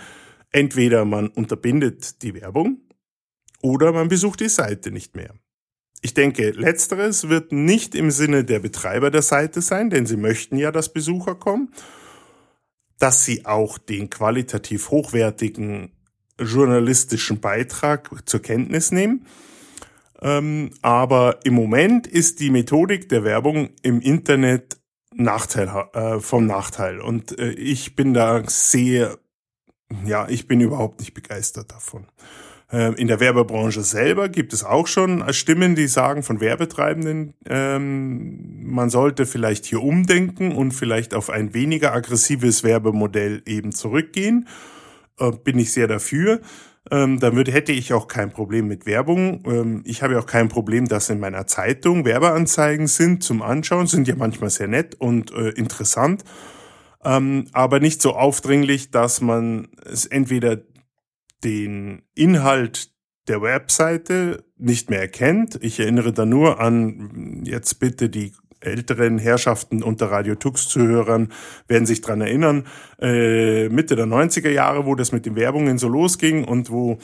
Entweder 0.51 1.05
man 1.05 1.27
unterbindet 1.27 2.21
die 2.23 2.33
Werbung 2.33 2.81
oder 3.61 3.91
man 3.91 4.07
besucht 4.07 4.39
die 4.39 4.49
Seite 4.49 4.91
nicht 4.91 5.15
mehr. 5.15 5.33
Ich 6.01 6.13
denke, 6.13 6.51
letzteres 6.51 7.27
wird 7.27 7.51
nicht 7.51 7.95
im 7.95 8.11
Sinne 8.11 8.43
der 8.43 8.59
Betreiber 8.59 9.09
der 9.09 9.23
Seite 9.23 9.61
sein, 9.61 9.89
denn 9.89 10.05
sie 10.05 10.17
möchten 10.17 10.57
ja, 10.57 10.71
dass 10.71 10.93
Besucher 10.93 11.35
kommen, 11.35 11.73
dass 12.99 13.25
sie 13.25 13.45
auch 13.45 13.77
den 13.77 14.09
qualitativ 14.09 14.91
hochwertigen 14.91 15.91
journalistischen 16.39 17.39
Beitrag 17.39 18.09
zur 18.25 18.41
Kenntnis 18.41 18.91
nehmen. 18.91 19.25
Ähm, 20.21 20.71
aber 20.81 21.39
im 21.43 21.53
Moment 21.53 22.07
ist 22.07 22.39
die 22.39 22.49
Methodik 22.49 23.09
der 23.09 23.23
Werbung 23.23 23.69
im 23.81 24.01
Internet 24.01 24.77
Nachteil 25.13 25.67
äh, 25.93 26.19
vom 26.19 26.45
Nachteil. 26.45 26.99
Und 26.99 27.37
äh, 27.39 27.51
ich 27.51 27.95
bin 27.95 28.13
da 28.13 28.43
sehr, 28.47 29.17
ja, 30.05 30.27
ich 30.27 30.47
bin 30.47 30.61
überhaupt 30.61 30.99
nicht 30.99 31.13
begeistert 31.13 31.71
davon. 31.71 32.05
Äh, 32.71 32.93
in 32.99 33.07
der 33.07 33.19
Werbebranche 33.19 33.81
selber 33.81 34.29
gibt 34.29 34.53
es 34.53 34.63
auch 34.63 34.87
schon 34.87 35.23
Stimmen, 35.33 35.75
die 35.75 35.87
sagen 35.87 36.23
von 36.23 36.39
Werbetreibenden, 36.39 37.33
ähm, 37.47 38.65
man 38.69 38.89
sollte 38.89 39.25
vielleicht 39.25 39.65
hier 39.65 39.81
umdenken 39.81 40.51
und 40.51 40.71
vielleicht 40.73 41.13
auf 41.13 41.29
ein 41.29 41.53
weniger 41.53 41.93
aggressives 41.93 42.63
Werbemodell 42.63 43.41
eben 43.45 43.71
zurückgehen. 43.71 44.47
Äh, 45.19 45.31
bin 45.31 45.57
ich 45.57 45.71
sehr 45.71 45.87
dafür 45.87 46.41
ähm, 46.91 47.21
würde, 47.21 47.51
hätte 47.51 47.71
ich 47.71 47.93
auch 47.93 48.07
kein 48.07 48.31
Problem 48.31 48.67
mit 48.67 48.85
Werbung. 48.85 49.43
Ähm, 49.45 49.81
ich 49.85 50.03
habe 50.03 50.13
ja 50.13 50.19
auch 50.19 50.25
kein 50.25 50.47
Problem, 50.47 50.87
dass 50.87 51.09
in 51.09 51.19
meiner 51.19 51.47
Zeitung 51.47 52.05
Werbeanzeigen 52.05 52.87
sind 52.87 53.23
zum 53.23 53.41
Anschauen, 53.41 53.87
sind 53.87 54.07
ja 54.07 54.15
manchmal 54.15 54.49
sehr 54.49 54.67
nett 54.67 54.95
und 54.95 55.31
äh, 55.31 55.49
interessant, 55.49 56.23
ähm, 57.03 57.47
aber 57.53 57.79
nicht 57.79 58.01
so 58.01 58.15
aufdringlich, 58.15 58.91
dass 58.91 59.21
man 59.21 59.69
es 59.85 60.05
entweder 60.05 60.57
den 61.43 62.03
Inhalt 62.15 62.91
der 63.27 63.41
Webseite 63.41 64.45
nicht 64.57 64.89
mehr 64.89 65.01
erkennt. 65.01 65.59
Ich 65.61 65.79
erinnere 65.79 66.13
da 66.13 66.25
nur 66.25 66.59
an 66.59 67.41
jetzt 67.43 67.79
bitte 67.79 68.09
die 68.09 68.33
älteren 68.59 69.19
Herrschaften 69.19 69.83
unter 69.83 70.09
Radio 70.09 70.35
Tux-Zuhörern 70.35 71.31
werden 71.67 71.85
sich 71.85 72.01
dran 72.01 72.21
erinnern, 72.21 72.65
äh, 72.99 73.69
Mitte 73.69 73.95
der 73.95 74.07
90er 74.07 74.49
Jahre, 74.49 74.85
wo 74.85 74.95
das 74.95 75.11
mit 75.11 75.25
den 75.25 75.35
Werbungen 75.35 75.77
so 75.77 75.87
losging 75.87 76.43
und 76.43 76.71
wo 76.71 76.97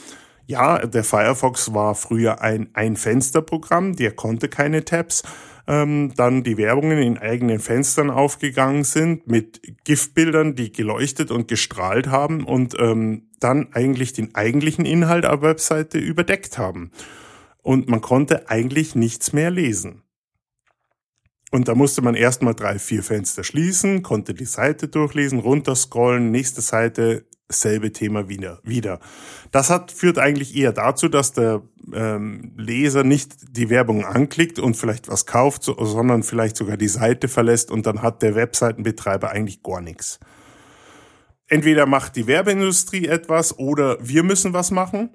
ja, 0.45 0.85
der 0.85 1.03
Firefox 1.03 1.73
war 1.73 1.95
früher 1.95 2.41
ein 2.41 2.69
Ein-Fenster-Programm, 2.73 3.95
der 3.95 4.11
konnte 4.11 4.49
keine 4.49 4.83
Tabs. 4.83 5.23
Ähm, 5.67 6.13
dann 6.15 6.43
die 6.43 6.57
Werbungen 6.57 6.97
in 6.97 7.17
eigenen 7.17 7.59
Fenstern 7.59 8.09
aufgegangen 8.09 8.83
sind 8.83 9.27
mit 9.27 9.61
Giftbildern, 9.83 10.55
die 10.55 10.71
geleuchtet 10.71 11.31
und 11.31 11.47
gestrahlt 11.47 12.07
haben 12.07 12.43
und 12.43 12.75
ähm, 12.79 13.29
dann 13.39 13.69
eigentlich 13.73 14.13
den 14.13 14.35
eigentlichen 14.35 14.85
Inhalt 14.85 15.23
der 15.23 15.41
Webseite 15.41 15.97
überdeckt 15.97 16.57
haben. 16.57 16.91
Und 17.61 17.87
man 17.87 18.01
konnte 18.01 18.49
eigentlich 18.49 18.95
nichts 18.95 19.31
mehr 19.31 19.51
lesen. 19.51 20.03
Und 21.51 21.67
da 21.67 21.75
musste 21.75 22.01
man 22.01 22.15
erstmal 22.15 22.55
drei, 22.55 22.79
vier 22.79 23.03
Fenster 23.03 23.43
schließen, 23.43 24.01
konnte 24.01 24.33
die 24.33 24.45
Seite 24.45 24.87
durchlesen, 24.87 25.39
runterscrollen, 25.39 26.31
nächste 26.31 26.61
Seite, 26.61 27.25
selbe 27.47 27.91
Thema 27.91 28.27
wieder. 28.27 28.59
wieder. 28.63 28.99
Das 29.51 29.69
hat, 29.69 29.91
führt 29.91 30.17
eigentlich 30.17 30.55
eher 30.55 30.73
dazu, 30.73 31.07
dass 31.09 31.31
der 31.31 31.61
ähm, 31.93 32.53
Leser 32.57 33.03
nicht 33.03 33.57
die 33.57 33.69
Werbung 33.69 34.05
anklickt 34.05 34.59
und 34.59 34.77
vielleicht 34.77 35.07
was 35.09 35.25
kauft, 35.25 35.63
so, 35.63 35.75
sondern 35.83 36.23
vielleicht 36.23 36.55
sogar 36.55 36.77
die 36.77 36.87
Seite 36.87 37.27
verlässt 37.27 37.71
und 37.71 37.85
dann 37.85 38.01
hat 38.01 38.21
der 38.21 38.35
Webseitenbetreiber 38.35 39.31
eigentlich 39.31 39.63
gar 39.63 39.81
nichts. 39.81 40.19
Entweder 41.47 41.85
macht 41.85 42.15
die 42.15 42.27
Werbeindustrie 42.27 43.07
etwas 43.07 43.57
oder 43.57 43.97
wir 44.01 44.23
müssen 44.23 44.53
was 44.53 44.71
machen. 44.71 45.11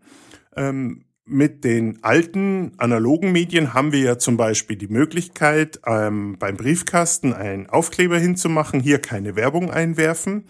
Ähm, 0.57 1.05
mit 1.25 1.63
den 1.63 2.03
alten 2.03 2.73
analogen 2.79 3.33
Medien 3.33 3.75
haben 3.75 3.93
wir 3.93 4.01
ja 4.01 4.19
zum 4.19 4.37
Beispiel 4.37 4.77
die 4.77 4.89
Möglichkeit, 4.89 5.81
ähm, 5.87 6.37
beim 6.39 6.57
Briefkasten 6.57 7.35
einen 7.35 7.69
Aufkleber 7.69 8.19
hinzumachen, 8.19 8.81
hier 8.81 8.99
keine 8.99 9.37
Werbung 9.37 9.71
einwerfen. 9.71 10.45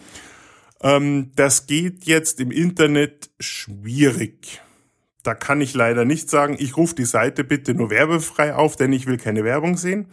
Ähm, 0.80 1.32
das 1.34 1.66
geht 1.66 2.04
jetzt 2.04 2.40
im 2.40 2.52
Internet 2.52 3.30
schwierig. 3.40 4.62
Da 5.22 5.34
kann 5.34 5.60
ich 5.60 5.74
leider 5.74 6.04
nicht 6.04 6.30
sagen, 6.30 6.56
ich 6.58 6.76
rufe 6.76 6.94
die 6.94 7.04
Seite 7.04 7.44
bitte 7.44 7.74
nur 7.74 7.90
werbefrei 7.90 8.54
auf, 8.54 8.76
denn 8.76 8.92
ich 8.92 9.06
will 9.06 9.18
keine 9.18 9.44
Werbung 9.44 9.76
sehen. 9.76 10.08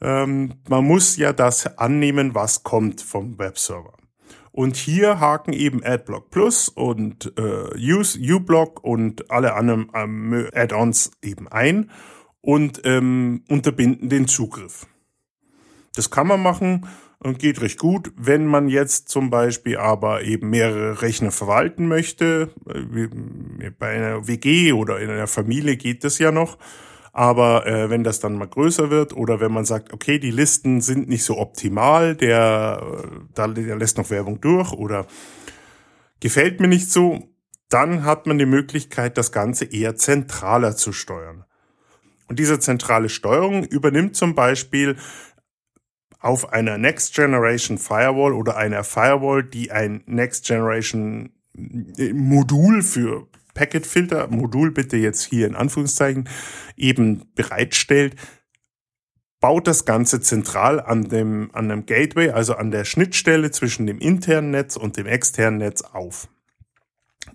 Ähm, 0.00 0.54
man 0.68 0.84
muss 0.84 1.16
ja 1.16 1.32
das 1.32 1.78
annehmen, 1.78 2.34
was 2.34 2.62
kommt 2.62 3.00
vom 3.00 3.38
Webserver. 3.38 3.94
Und 4.52 4.76
hier 4.76 5.18
haken 5.18 5.52
eben 5.52 5.82
AdBlock 5.82 6.30
Plus 6.30 6.68
und 6.68 7.32
äh, 7.36 7.76
Use 7.76 8.18
uBlock 8.18 8.84
und 8.84 9.30
alle 9.30 9.54
anderen 9.54 9.90
ähm, 9.94 10.48
Add-ons 10.52 11.10
eben 11.22 11.48
ein 11.48 11.90
und 12.40 12.82
ähm, 12.84 13.42
unterbinden 13.48 14.08
den 14.08 14.28
Zugriff. 14.28 14.86
Das 15.96 16.10
kann 16.10 16.26
man 16.26 16.42
machen 16.42 16.86
und 17.24 17.38
geht 17.38 17.60
recht 17.60 17.78
gut. 17.78 18.12
Wenn 18.16 18.46
man 18.46 18.68
jetzt 18.68 19.08
zum 19.08 19.30
Beispiel 19.30 19.78
aber 19.78 20.22
eben 20.22 20.50
mehrere 20.50 21.02
Rechner 21.02 21.30
verwalten 21.30 21.88
möchte, 21.88 22.50
äh, 22.68 23.70
bei 23.78 23.88
einer 23.88 24.28
WG 24.28 24.72
oder 24.72 25.00
in 25.00 25.10
einer 25.10 25.26
Familie 25.26 25.76
geht 25.76 26.04
das 26.04 26.18
ja 26.18 26.30
noch. 26.30 26.58
Aber 27.12 27.66
äh, 27.66 27.90
wenn 27.90 28.04
das 28.04 28.20
dann 28.20 28.36
mal 28.36 28.48
größer 28.48 28.90
wird 28.90 29.16
oder 29.16 29.40
wenn 29.40 29.52
man 29.52 29.64
sagt, 29.64 29.92
okay, 29.92 30.18
die 30.18 30.32
Listen 30.32 30.80
sind 30.80 31.08
nicht 31.08 31.24
so 31.24 31.38
optimal, 31.38 32.16
der, 32.16 33.04
der, 33.36 33.48
der 33.48 33.76
lässt 33.76 33.98
noch 33.98 34.10
Werbung 34.10 34.40
durch 34.40 34.72
oder 34.72 35.06
gefällt 36.20 36.60
mir 36.60 36.68
nicht 36.68 36.90
so, 36.90 37.30
dann 37.68 38.04
hat 38.04 38.26
man 38.26 38.36
die 38.38 38.46
Möglichkeit, 38.46 39.16
das 39.16 39.32
Ganze 39.32 39.64
eher 39.64 39.94
zentraler 39.96 40.76
zu 40.76 40.92
steuern. 40.92 41.44
Und 42.28 42.38
diese 42.38 42.58
zentrale 42.58 43.08
Steuerung 43.08 43.64
übernimmt 43.64 44.16
zum 44.16 44.34
Beispiel 44.34 44.96
auf 46.24 46.54
einer 46.54 46.78
Next 46.78 47.14
Generation 47.14 47.76
Firewall 47.76 48.32
oder 48.32 48.56
einer 48.56 48.82
Firewall, 48.82 49.44
die 49.44 49.70
ein 49.70 50.02
Next 50.06 50.46
Generation 50.46 51.30
äh, 51.54 52.14
Modul 52.14 52.82
für 52.82 53.28
Packet 53.52 53.86
Filter, 53.86 54.28
Modul 54.28 54.70
bitte 54.70 54.96
jetzt 54.96 55.24
hier 55.24 55.46
in 55.46 55.54
Anführungszeichen, 55.54 56.28
eben 56.76 57.30
bereitstellt, 57.34 58.16
baut 59.40 59.66
das 59.66 59.84
Ganze 59.84 60.22
zentral 60.22 60.80
an 60.80 61.04
dem, 61.04 61.50
an 61.52 61.68
dem 61.68 61.84
Gateway, 61.84 62.30
also 62.30 62.54
an 62.54 62.70
der 62.70 62.86
Schnittstelle 62.86 63.50
zwischen 63.50 63.86
dem 63.86 63.98
internen 63.98 64.50
Netz 64.50 64.76
und 64.76 64.96
dem 64.96 65.06
externen 65.06 65.58
Netz 65.58 65.82
auf. 65.82 66.28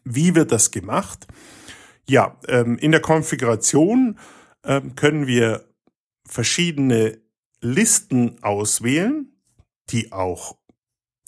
Wie 0.03 0.33
wird 0.33 0.51
das 0.51 0.71
gemacht? 0.71 1.27
Ja, 2.07 2.37
ähm, 2.47 2.79
in 2.79 2.91
der 2.91 3.01
Konfiguration 3.01 4.17
ähm, 4.63 4.95
können 4.95 5.27
wir 5.27 5.65
verschiedene 6.25 7.19
Listen 7.61 8.41
auswählen, 8.43 9.33
die 9.89 10.11
auch 10.11 10.57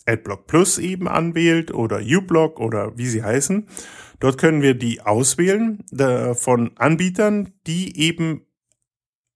AdBlock 0.06 0.48
Plus 0.48 0.78
eben 0.78 1.08
anwählt 1.08 1.74
oder 1.74 2.00
uBlock 2.00 2.60
oder 2.60 2.98
wie 2.98 3.08
sie 3.08 3.24
heißen. 3.24 3.67
Dort 4.20 4.38
können 4.38 4.62
wir 4.62 4.74
die 4.76 5.02
auswählen 5.02 5.84
äh, 5.91 6.34
von 6.34 6.78
Anbietern, 6.78 7.54
die 7.67 8.00
eben 8.00 8.46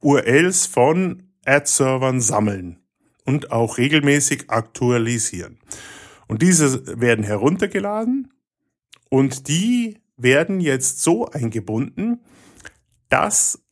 URLs 0.02 0.66
von 0.68 1.32
Ad-Servern 1.46 2.22
sammeln 2.22 2.80
und 3.26 3.52
auch 3.52 3.78
regelmäßig 3.78 4.50
aktualisieren. 4.50 5.60
Und 6.28 6.42
diese 6.42 7.00
werden 7.00 7.24
heruntergeladen 7.24 8.32
und 9.10 9.48
die 9.48 9.98
werden 10.18 10.60
jetzt 10.60 11.02
so 11.02 11.28
eingebunden, 11.28 12.22
dass 13.10 13.64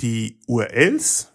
die 0.00 0.40
URLs 0.46 1.32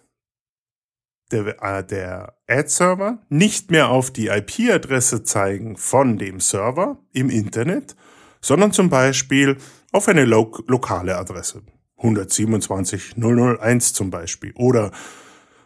der, 1.32 1.62
äh, 1.62 1.84
der 1.84 2.36
Ad-Server 2.48 3.18
nicht 3.28 3.70
mehr 3.70 3.88
auf 3.88 4.10
die 4.10 4.28
IP-Adresse 4.28 5.24
zeigen 5.24 5.76
von 5.76 6.18
dem 6.18 6.40
Server 6.40 6.98
im 7.12 7.30
Internet, 7.30 7.96
sondern 8.40 8.72
zum 8.72 8.90
Beispiel 8.90 9.56
auf 9.92 10.08
eine 10.08 10.24
lo 10.24 10.52
lokale 10.66 11.16
Adresse. 11.16 11.62
127.001 11.98 13.94
zum 13.94 14.10
Beispiel. 14.10 14.52
Oder 14.56 14.90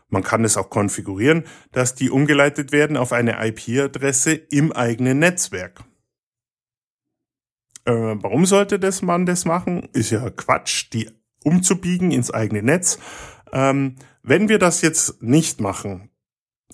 man 0.09 0.23
kann 0.23 0.45
es 0.45 0.57
auch 0.57 0.71
konfigurieren, 0.71 1.45
dass 1.73 1.95
die 1.95 2.11
umgeleitet 2.11 2.73
werden 2.73 2.97
auf 2.97 3.13
eine 3.13 3.45
IP-Adresse 3.47 4.33
im 4.33 4.73
eigenen 4.73 5.19
Netzwerk. 5.19 5.85
Äh, 7.85 7.93
warum 7.93 8.47
sollte 8.47 8.79
das 8.79 9.03
man 9.03 9.27
das 9.27 9.45
machen? 9.45 9.89
Ist 9.93 10.11
ja 10.11 10.29
Quatsch, 10.31 10.93
die 10.93 11.11
umzubiegen 11.45 12.11
ins 12.11 12.31
eigene 12.31 12.63
Netz. 12.63 12.99
Ähm, 13.53 13.97
wenn 14.23 14.49
wir 14.49 14.59
das 14.59 14.83
jetzt 14.83 15.23
nicht 15.23 15.61
machen, 15.61 16.11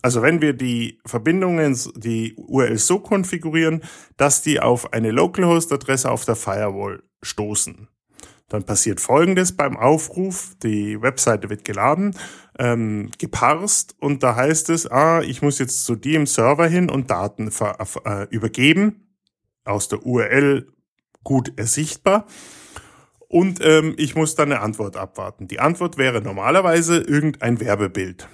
also 0.01 0.23
wenn 0.23 0.41
wir 0.41 0.53
die 0.53 0.99
Verbindungen, 1.07 1.79
die 1.97 2.35
URLs 2.35 2.87
so 2.87 2.99
konfigurieren, 2.99 3.83
dass 4.17 4.43
die 4.43 4.61
auf 4.61 4.93
eine 4.93 5.11
Localhost-Adresse 5.11 6.11
auf 6.11 6.25
der 6.25 6.37
Firewall 6.37 7.03
stoßen, 7.23 7.89
dann 8.49 8.65
passiert 8.65 9.01
Folgendes 9.01 9.57
beim 9.57 9.77
Aufruf, 9.77 10.55
die 10.63 11.01
Webseite 11.01 11.49
wird 11.49 11.65
geladen, 11.65 12.17
ähm, 12.59 13.11
geparst 13.19 13.95
und 14.01 14.23
da 14.23 14.35
heißt 14.35 14.71
es, 14.71 14.91
ah, 14.91 15.23
ich 15.23 15.41
muss 15.41 15.59
jetzt 15.59 15.85
zu 15.85 15.95
dem 15.95 16.27
Server 16.27 16.67
hin 16.67 16.91
und 16.91 17.11
Daten 17.11 17.51
äh, 18.05 18.27
übergeben, 18.29 19.15
aus 19.65 19.89
der 19.89 20.05
URL 20.05 20.67
gut 21.23 21.53
ersichtbar 21.57 22.27
und 23.33 23.61
ähm, 23.65 23.95
ich 23.97 24.15
muss 24.15 24.35
dann 24.35 24.53
eine 24.53 24.61
Antwort 24.61 24.99
abwarten. 24.99 25.49
Die 25.49 25.59
Antwort 25.59 25.97
wäre 25.97 26.21
normalerweise 26.21 26.99
irgendein 26.99 27.61
Werbebild. 27.61 28.29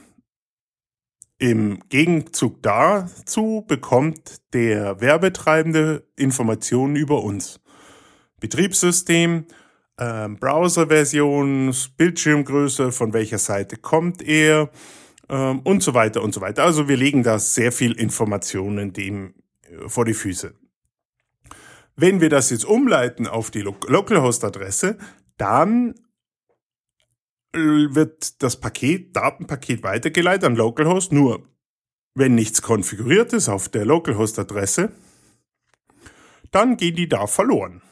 Im 1.39 1.79
Gegenzug 1.89 2.61
dazu 2.65 3.65
bekommt 3.69 4.41
der 4.55 5.01
Werbetreibende 5.01 6.03
Informationen 6.17 6.97
über 6.97 7.23
uns. 7.23 7.61
Betriebssystem, 8.41 9.45
äh, 9.99 10.29
Browserversion, 10.31 11.73
Bildschirmgröße, 11.97 12.91
von 12.91 13.13
welcher 13.13 13.39
Seite 13.39 13.77
kommt 13.77 14.21
er 14.21 14.69
ähm, 15.29 15.61
und 15.61 15.81
so 15.85 15.95
weiter 15.95 16.25
und 16.25 16.35
so 16.35 16.41
weiter. 16.41 16.65
Also 16.65 16.89
wir 16.89 16.97
legen 16.97 17.23
da 17.23 17.39
sehr 17.39 17.71
viel 17.71 17.93
Informationen 17.93 18.93
dem 18.93 19.35
äh, 19.63 19.89
vor 19.89 20.05
die 20.05 20.15
Füße. 20.15 20.55
Wenn 22.01 22.21
wir 22.21 22.29
das 22.29 22.51
jetzt 22.51 22.65
umleiten 22.65 23.27
auf 23.27 23.51
die 23.51 23.63
Localhost-Adresse, 23.63 24.99
dann 25.37 25.97
äh, 27.53 27.59
wird 27.59 28.41
das 28.41 28.61
Paket, 28.61 29.17
Datenpaket 29.17 29.83
weitergeleitet 29.83 30.45
an 30.45 30.55
Localhost, 30.55 31.11
nur 31.11 31.49
wenn 32.15 32.37
nichts 32.37 32.63
konfiguriert 32.63 33.33
ist 33.33 33.49
auf 33.49 33.69
der 33.69 33.85
Localhost-Adresse, 33.85 34.93
dann 36.53 36.77
gehen 36.77 36.95
die 36.95 37.09
da 37.09 37.27
verloren. 37.27 37.83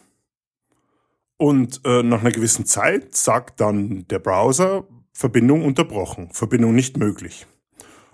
Und 1.37 1.81
äh, 1.85 2.05
nach 2.05 2.21
einer 2.21 2.31
gewissen 2.31 2.65
Zeit 2.65 3.17
sagt 3.17 3.61
dann 3.61 4.07
der 4.07 4.21
Browser, 4.21 4.87
Verbindung 5.13 5.65
unterbrochen, 5.65 6.31
Verbindung 6.31 6.77
nicht 6.77 6.97
möglich. 6.97 7.49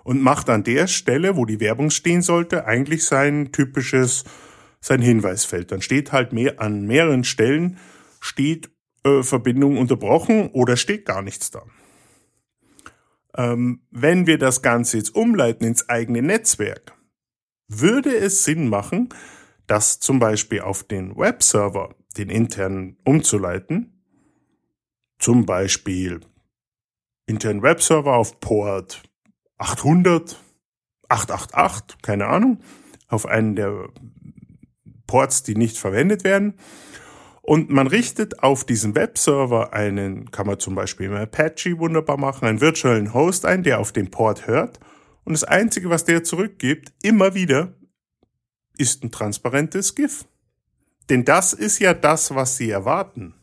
Und 0.03 0.23
macht 0.23 0.49
an 0.49 0.63
der 0.63 0.87
Stelle, 0.87 1.37
wo 1.37 1.45
die 1.45 1.59
Werbung 1.59 1.91
stehen 1.91 2.23
sollte, 2.23 2.65
eigentlich 2.65 3.05
sein 3.05 3.51
typisches 3.51 4.23
sein 4.83 5.01
Hinweisfeld. 5.01 5.71
Dann 5.71 5.81
steht 5.81 6.11
halt 6.11 6.33
mehr 6.33 6.59
an 6.59 6.85
mehreren 6.85 7.23
Stellen 7.23 7.79
steht 8.19 8.69
äh, 9.03 9.23
Verbindung 9.23 9.77
unterbrochen 9.77 10.49
oder 10.51 10.77
steht 10.77 11.05
gar 11.05 11.21
nichts 11.21 11.51
da. 11.51 11.63
Ähm, 13.35 13.81
wenn 13.91 14.27
wir 14.27 14.37
das 14.37 14.61
Ganze 14.61 14.97
jetzt 14.97 15.15
umleiten 15.15 15.65
ins 15.65 15.89
eigene 15.89 16.21
Netzwerk, 16.21 16.93
würde 17.67 18.15
es 18.15 18.43
Sinn 18.43 18.67
machen, 18.67 19.09
das 19.67 19.99
zum 19.99 20.19
Beispiel 20.19 20.61
auf 20.61 20.83
den 20.83 21.15
Webserver, 21.15 21.95
den 22.17 22.29
internen, 22.29 22.97
umzuleiten. 23.05 24.03
Zum 25.17 25.45
Beispiel 25.45 26.19
internen 27.25 27.63
Webserver 27.63 28.15
auf 28.15 28.41
Port 28.41 29.01
800, 29.57 30.37
888, 31.07 32.01
keine 32.01 32.27
Ahnung, 32.27 32.59
auf 33.07 33.25
einen 33.25 33.55
der 33.55 33.89
Ports, 35.13 35.43
die 35.43 35.53
nicht 35.53 35.77
verwendet 35.77 36.23
werden. 36.23 36.55
Und 37.43 37.69
man 37.69 37.85
richtet 37.85 38.41
auf 38.41 38.65
diesen 38.65 38.95
Webserver 38.95 39.71
einen, 39.71 40.31
kann 40.31 40.47
man 40.47 40.57
zum 40.57 40.73
Beispiel 40.73 41.05
im 41.05 41.13
Apache 41.13 41.77
wunderbar 41.77 42.17
machen, 42.17 42.47
einen 42.47 42.61
virtuellen 42.61 43.13
Host 43.13 43.45
ein, 43.45 43.61
der 43.61 43.79
auf 43.79 43.91
den 43.91 44.09
Port 44.09 44.47
hört. 44.47 44.79
Und 45.23 45.33
das 45.33 45.43
Einzige, 45.43 45.91
was 45.91 46.05
der 46.05 46.23
zurückgibt, 46.23 46.93
immer 47.03 47.35
wieder, 47.35 47.75
ist 48.75 49.03
ein 49.03 49.11
transparentes 49.11 49.93
GIF. 49.93 50.25
Denn 51.11 51.25
das 51.25 51.53
ist 51.53 51.77
ja 51.77 51.93
das, 51.93 52.33
was 52.33 52.57
Sie 52.57 52.71
erwarten. 52.71 53.35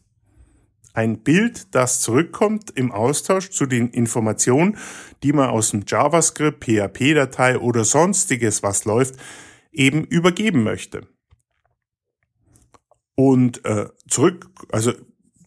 Ein 0.93 1.21
Bild, 1.23 1.73
das 1.77 2.01
zurückkommt 2.01 2.71
im 2.71 2.91
Austausch 2.91 3.51
zu 3.51 3.67
den 3.67 3.91
Informationen, 3.91 4.77
die 5.23 5.33
man 5.33 5.51
aus 5.51 5.71
dem 5.71 5.85
JavaScript, 5.87 6.65
PHP-Datei 6.65 7.59
oder 7.59 7.85
sonstiges, 7.85 8.65
was 8.65 8.87
läuft, 8.87 9.15
eben 9.71 10.03
übergeben 10.03 10.65
möchte. 10.65 11.07
Und 13.21 13.67
äh, 13.67 13.91
zurück, 14.09 14.47
also 14.73 14.93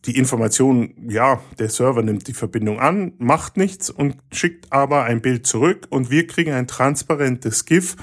die 0.05 0.15
Information, 0.15 0.93
ja, 1.09 1.41
der 1.57 1.69
Server 1.69 2.03
nimmt 2.03 2.27
die 2.27 2.35
Verbindung 2.35 2.79
an, 2.79 3.13
macht 3.17 3.57
nichts 3.57 3.89
und 3.89 4.17
schickt 4.31 4.71
aber 4.71 5.05
ein 5.05 5.23
Bild 5.23 5.47
zurück 5.47 5.87
und 5.89 6.11
wir 6.11 6.27
kriegen 6.27 6.53
ein 6.53 6.67
transparentes 6.67 7.65
GIF, 7.65 7.95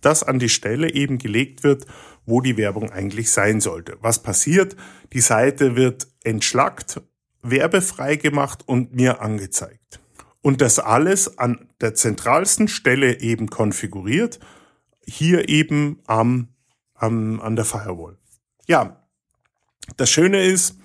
das 0.00 0.22
an 0.22 0.38
die 0.38 0.48
Stelle 0.48 0.94
eben 0.94 1.18
gelegt 1.18 1.64
wird, 1.64 1.84
wo 2.24 2.40
die 2.40 2.56
Werbung 2.56 2.88
eigentlich 2.88 3.30
sein 3.30 3.60
sollte. 3.60 3.98
Was 4.00 4.22
passiert? 4.22 4.74
Die 5.12 5.20
Seite 5.20 5.76
wird 5.76 6.08
entschlackt, 6.24 7.02
werbefrei 7.42 8.16
gemacht 8.16 8.66
und 8.66 8.94
mir 8.94 9.20
angezeigt. 9.20 10.00
Und 10.40 10.62
das 10.62 10.78
alles 10.78 11.36
an 11.36 11.68
der 11.82 11.94
zentralsten 11.94 12.68
Stelle 12.68 13.20
eben 13.20 13.50
konfiguriert, 13.50 14.40
hier 15.04 15.50
eben 15.50 15.98
am, 16.06 16.48
am, 16.94 17.38
an 17.42 17.54
der 17.54 17.66
Firewall. 17.66 18.16
Ja, 18.66 18.99
das 19.96 20.10
Schöne 20.10 20.42
ist, 20.44 20.76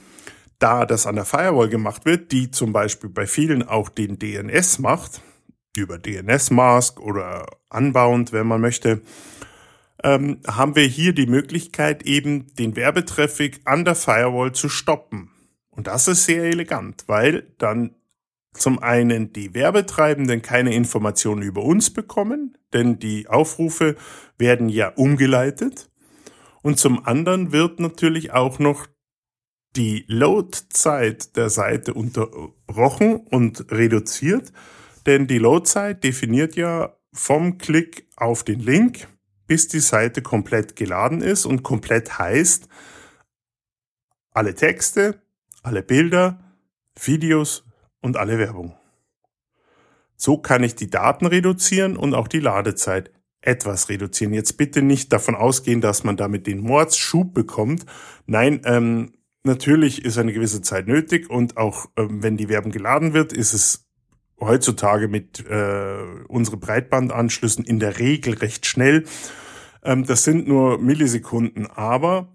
da 0.60 0.86
das 0.86 1.06
an 1.06 1.16
der 1.16 1.26
Firewall 1.26 1.70
gemacht 1.70 2.06
wird, 2.06 2.32
die 2.32 2.52
zum 2.52 2.74
Beispiel 2.74 3.10
bei 3.10 3.28
vielen 3.28 3.64
auch 3.64 3.90
den 3.90 4.20
DNS 4.20 4.80
macht, 4.80 5.22
über 5.76 5.98
DNS-Mask 5.98 7.00
oder 7.00 7.46
Unbound, 7.70 8.32
wenn 8.32 8.48
man 8.48 8.62
möchte, 8.62 9.02
ähm, 10.04 10.40
haben 10.48 10.76
wir 10.76 10.86
hier 10.86 11.14
die 11.14 11.28
Möglichkeit, 11.28 12.04
eben 12.04 12.54
den 12.56 12.76
Werbetraffic 12.76 13.62
an 13.66 13.86
der 13.86 13.96
Firewall 13.96 14.54
zu 14.54 14.70
stoppen. 14.70 15.32
Und 15.70 15.88
das 15.88 16.08
ist 16.08 16.26
sehr 16.26 16.44
elegant, 16.44 17.04
weil 17.08 17.54
dann 17.58 17.96
zum 18.54 18.80
einen 18.80 19.34
die 19.34 19.54
Werbetreibenden 19.54 20.42
keine 20.42 20.74
Informationen 20.74 21.42
über 21.42 21.64
uns 21.64 21.92
bekommen, 21.92 22.58
denn 22.72 23.00
die 23.00 23.28
Aufrufe 23.28 23.96
werden 24.38 24.70
ja 24.70 24.90
umgeleitet. 24.90 25.90
Und 26.62 26.80
zum 26.80 27.06
anderen 27.06 27.52
wird 27.52 27.80
natürlich 27.80 28.32
auch 28.32 28.60
noch 28.60 28.88
die 29.76 30.06
Loadzeit 30.08 31.36
der 31.36 31.50
Seite 31.50 31.94
unterbrochen 31.94 33.18
und 33.18 33.72
reduziert, 33.72 34.52
denn 35.06 35.28
die 35.28 35.38
Loadzeit 35.38 36.04
definiert 36.04 36.56
ja 36.56 36.96
vom 37.14 37.58
Klick 37.58 38.08
auf 38.16 38.44
den 38.44 38.60
Link, 38.60 39.08
bis 39.48 39.68
die 39.68 39.80
Seite 39.80 40.22
komplett 40.22 40.76
geladen 40.76 41.22
ist 41.22 41.46
und 41.46 41.64
komplett 41.64 42.18
heißt, 42.18 42.68
alle 44.32 44.56
Texte, 44.56 45.22
alle 45.64 45.82
Bilder, 45.82 46.40
Videos 47.00 47.64
und 48.02 48.18
alle 48.18 48.38
Werbung. 48.38 48.76
So 50.18 50.38
kann 50.38 50.64
ich 50.64 50.76
die 50.76 50.90
Daten 50.90 51.26
reduzieren 51.26 51.98
und 51.98 52.14
auch 52.14 52.28
die 52.28 52.40
Ladezeit 52.40 53.12
etwas 53.42 53.90
reduzieren. 53.90 54.34
Jetzt 54.34 54.58
bitte 54.58 54.82
nicht 54.82 55.14
davon 55.14 55.36
ausgehen, 55.36 55.82
dass 55.82 56.04
man 56.04 56.18
damit 56.18 56.48
den 56.48 56.60
Mordsschub 56.60 57.34
bekommt. 57.34 57.86
Nein, 58.26 58.62
ähm, 58.66 59.14
Natürlich 59.46 60.04
ist 60.04 60.18
eine 60.18 60.34
gewisse 60.34 60.64
Zeit 60.64 60.88
nötig 60.88 61.30
und 61.30 61.56
auch 61.56 61.86
ähm, 61.98 62.24
wenn 62.24 62.36
die 62.36 62.50
Werbung 62.50 62.72
geladen 62.72 63.14
wird, 63.14 63.32
ist 63.32 63.54
es 63.54 63.86
heutzutage 64.40 65.08
mit 65.08 65.46
äh, 65.48 65.98
unseren 66.28 66.60
Breitbandanschlüssen 66.60 67.64
in 67.64 67.80
der 67.80 68.00
Regel 68.00 68.34
recht 68.34 68.66
schnell. 68.66 69.04
Ähm, 69.84 70.04
das 70.04 70.24
sind 70.24 70.48
nur 70.48 70.80
Millisekunden, 70.80 71.68
aber 71.68 72.35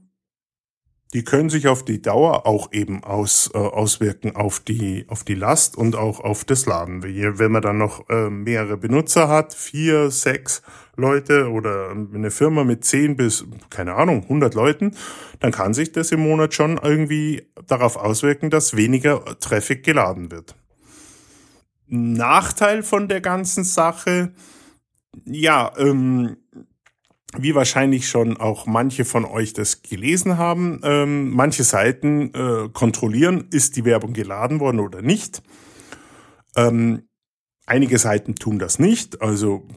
die 1.13 1.25
können 1.25 1.51
sich 1.51 1.67
auf 1.67 1.85
die 1.85 2.01
Dauer 2.01 2.47
auch 2.47 2.73
eben 2.73 3.03
aus, 3.03 3.51
äh, 3.53 3.59
auswirken 3.59 4.37
auf 4.37 4.61
die, 4.61 5.07
auf 5.09 5.25
die 5.25 5.35
Last 5.35 5.77
und 5.77 5.97
auch 5.97 6.21
auf 6.21 6.45
das 6.45 6.67
Laden. 6.67 7.03
Wenn 7.03 7.51
man 7.51 7.63
dann 7.63 7.79
noch 7.79 8.09
äh, 8.09 8.31
mehrere 8.31 8.77
Benutzer 8.77 9.29
hat, 9.29 9.53
vier, 9.53 10.11
sechs 10.11 10.63
Leute 10.97 11.51
oder 11.51 11.91
eine 11.91 12.31
Firma 12.31 12.63
mit 12.63 12.85
zehn 12.85 13.17
bis, 13.17 13.45
keine 13.71 13.95
Ahnung, 13.95 14.23
100 14.25 14.55
Leuten, 14.55 14.93
dann 15.41 15.51
kann 15.51 15.75
sich 15.75 15.91
das 15.91 16.13
im 16.13 16.21
Monat 16.21 16.55
schon 16.55 16.79
irgendwie 16.81 17.51
darauf 17.67 17.97
auswirken, 17.97 18.51
dass 18.51 18.77
weniger 18.77 19.25
Traffic 19.41 19.83
geladen 19.83 20.31
wird. 20.31 20.55
Nachteil 21.87 22.85
von 22.85 23.09
der 23.09 23.21
ganzen 23.21 23.65
Sache, 23.65 24.33
ja, 25.25 25.73
ähm, 25.77 26.37
wie 27.37 27.55
wahrscheinlich 27.55 28.09
schon 28.09 28.37
auch 28.37 28.67
manche 28.67 29.05
von 29.05 29.25
euch 29.25 29.53
das 29.53 29.83
gelesen 29.83 30.37
haben, 30.37 30.81
ähm, 30.83 31.31
manche 31.31 31.65
Seiten 31.65 32.35
äh, 32.35 32.69
kontrollieren, 32.73 33.47
ist 33.51 33.77
die 33.77 33.85
Werbung 33.85 34.13
geladen 34.13 34.61
worden 34.61 34.81
oder 34.81 35.01
nicht. 35.01 35.43
Ähm, 36.57 37.09
einige 37.67 37.99
Seiten 37.99 38.35
tun 38.35 38.59
das 38.59 38.79
nicht, 38.79 39.23
also 39.23 39.69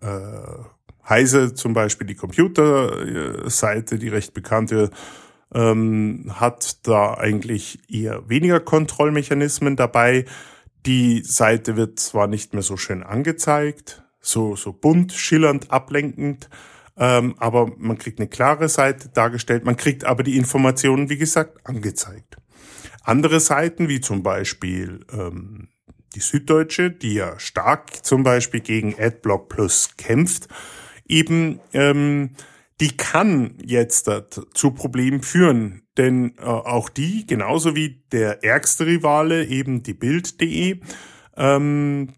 äh, 0.00 1.08
Heise 1.08 1.54
zum 1.54 1.74
Beispiel, 1.74 2.06
die 2.06 2.14
Computerseite, 2.14 3.98
die 3.98 4.08
recht 4.08 4.34
bekannte, 4.34 4.90
ähm, 5.52 6.32
hat 6.34 6.86
da 6.86 7.14
eigentlich 7.14 7.78
eher 7.90 8.28
weniger 8.28 8.60
Kontrollmechanismen 8.60 9.76
dabei. 9.76 10.24
Die 10.86 11.22
Seite 11.22 11.76
wird 11.76 12.00
zwar 12.00 12.26
nicht 12.26 12.54
mehr 12.54 12.62
so 12.62 12.76
schön 12.76 13.02
angezeigt, 13.02 14.03
so, 14.24 14.56
so 14.56 14.72
bunt, 14.72 15.12
schillernd, 15.12 15.70
ablenkend, 15.70 16.48
ähm, 16.96 17.34
aber 17.38 17.72
man 17.76 17.98
kriegt 17.98 18.18
eine 18.18 18.28
klare 18.28 18.68
Seite 18.68 19.08
dargestellt, 19.08 19.64
man 19.64 19.76
kriegt 19.76 20.04
aber 20.04 20.22
die 20.22 20.36
Informationen, 20.36 21.10
wie 21.10 21.18
gesagt, 21.18 21.58
angezeigt. 21.64 22.36
Andere 23.02 23.40
Seiten, 23.40 23.88
wie 23.88 24.00
zum 24.00 24.22
Beispiel 24.22 25.04
ähm, 25.12 25.68
die 26.14 26.20
Süddeutsche, 26.20 26.90
die 26.90 27.14
ja 27.14 27.38
stark 27.38 28.04
zum 28.04 28.22
Beispiel 28.22 28.60
gegen 28.60 28.94
AdBlock 28.98 29.48
Plus 29.48 29.96
kämpft, 29.96 30.48
eben 31.06 31.60
ähm, 31.72 32.30
die 32.80 32.96
kann 32.96 33.58
jetzt 33.64 34.10
zu 34.54 34.70
Problemen 34.72 35.22
führen. 35.22 35.82
Denn 35.96 36.34
äh, 36.38 36.44
auch 36.44 36.88
die, 36.88 37.26
genauso 37.26 37.76
wie 37.76 38.04
der 38.10 38.42
ärgste 38.42 38.86
Rivale, 38.86 39.46
eben 39.46 39.82
die 39.82 39.94
Bild.de, 39.94 40.80
ähm, 41.36 42.08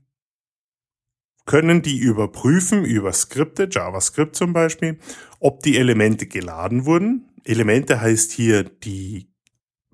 können 1.47 1.81
die 1.81 1.99
überprüfen 1.99 2.85
über 2.85 3.13
Skripte, 3.13 3.69
JavaScript 3.71 4.37
zum 4.37 4.53
Beispiel, 4.53 4.99
ob 5.41 5.63
die 5.63 5.79
Elemente 5.79 6.27
geladen 6.27 6.85
wurden. 6.85 7.31
Elemente 7.45 8.01
heißt 8.01 8.33
hier 8.33 8.65
die 8.65 9.33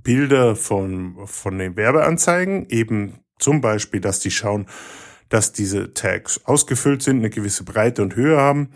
Bilder 0.03 0.57
von, 0.57 1.27
von 1.27 1.59
den 1.59 1.77
Werbeanzeigen, 1.77 2.67
eben 2.71 3.21
zum 3.39 3.61
Beispiel, 3.61 4.01
dass 4.01 4.21
die 4.21 4.31
schauen, 4.31 4.67
dass 5.29 5.53
diese 5.53 5.93
Tags 5.95 6.41
ausgefüllt 6.45 7.03
sind, 7.03 7.19
eine 7.19 7.31
gewisse 7.31 7.65
Breite 7.65 8.03
und 8.03 8.17
Höhe 8.17 8.39
haben. 8.39 8.71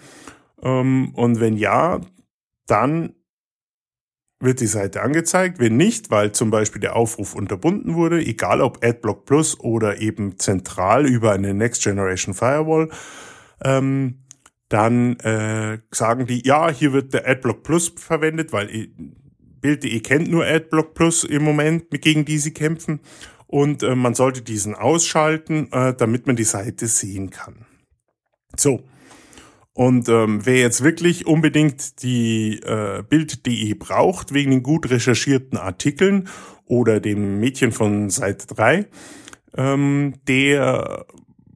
Ähm, 0.63 1.15
und 1.15 1.41
wenn 1.41 1.57
ja, 1.57 2.01
dann 2.67 3.16
wird 4.41 4.61
die 4.61 4.67
Seite 4.67 5.03
angezeigt. 5.03 5.59
Wenn 5.59 5.77
nicht, 5.77 6.11
weil 6.11 6.33
zum 6.33 6.51
Beispiel 6.51 6.81
der 6.81 6.97
Aufruf 6.97 7.35
unterbunden 7.35 7.95
wurde, 7.95 8.25
egal 8.25 8.61
ob 8.61 8.85
AdBlock 8.85 9.25
Plus 9.25 9.59
oder 9.59 10.01
eben 10.01 10.39
zentral 10.39 11.07
über 11.07 11.33
eine 11.33 11.55
Next 11.55 11.83
Generation 11.83 12.35
Firewall, 12.35 12.91
ähm, 13.65 14.23
dann 14.69 15.19
äh, 15.21 15.79
sagen 15.91 16.27
die, 16.27 16.47
ja, 16.47 16.71
hier 16.71 16.93
wird 16.93 17.15
der 17.15 17.27
AdBlock 17.27 17.63
Plus 17.63 17.93
verwendet, 17.97 18.53
weil 18.53 18.89
Bild.de 19.61 20.01
kennt 20.01 20.29
nur 20.29 20.45
AdBlock 20.45 20.95
Plus 20.95 21.25
im 21.25 21.43
Moment, 21.43 21.91
gegen 21.91 22.25
die 22.25 22.39
sie 22.39 22.53
kämpfen 22.53 23.01
und 23.47 23.83
äh, 23.83 23.95
man 23.95 24.15
sollte 24.15 24.43
diesen 24.43 24.75
ausschalten, 24.75 25.73
äh, 25.73 25.95
damit 25.95 26.27
man 26.27 26.37
die 26.37 26.45
Seite 26.45 26.87
sehen 26.87 27.31
kann. 27.31 27.65
So. 28.57 28.83
Und 29.77 30.09
ähm, 30.09 30.47
wer 30.47 30.57
jetzt 30.57 30.83
wirklich 30.83 31.27
unbedingt 31.27 32.03
die 32.03 32.61
äh, 32.63 33.03
Bild.de 33.07 33.75
braucht, 33.75 34.33
wegen 34.33 34.51
den 34.51 34.63
gut 34.63 34.89
recherchierten 34.89 35.59
Artikeln 35.59 36.31
oder 36.65 36.99
dem 36.99 37.41
Mädchen 37.41 37.73
von 37.73 38.09
Seite 38.09 38.47
3, 38.47 38.87
ähm, 39.55 40.15
der 40.27 41.05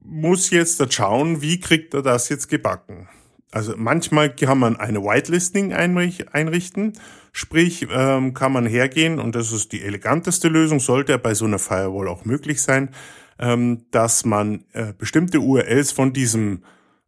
muss 0.03 0.51
jetzt 0.51 0.79
da 0.79 0.85
schauen, 0.87 1.41
wie 1.41 1.59
kriegt 1.59 1.95
er 1.95 2.03
das 2.03 2.29
jetzt 2.29 2.47
gebacken. 2.47 3.09
Also 3.49 3.73
manchmal 3.75 4.35
kann 4.35 4.59
man 4.59 4.77
eine 4.77 5.01
Whitelisting 5.01 5.73
einrichten, 5.73 6.93
sprich 7.31 7.87
ähm, 7.91 8.35
kann 8.35 8.53
man 8.53 8.67
hergehen 8.67 9.17
und 9.17 9.33
das 9.33 9.51
ist 9.51 9.71
die 9.71 9.81
eleganteste 9.81 10.47
Lösung, 10.47 10.79
sollte 10.79 11.17
bei 11.17 11.33
so 11.33 11.45
einer 11.45 11.57
Firewall 11.57 12.07
auch 12.07 12.23
möglich 12.23 12.61
sein, 12.61 12.91
ähm, 13.39 13.85
dass 13.89 14.25
man 14.25 14.63
äh, 14.73 14.93
bestimmte 14.95 15.39
URLs 15.39 15.91
von 15.91 16.13
diesem 16.13 16.61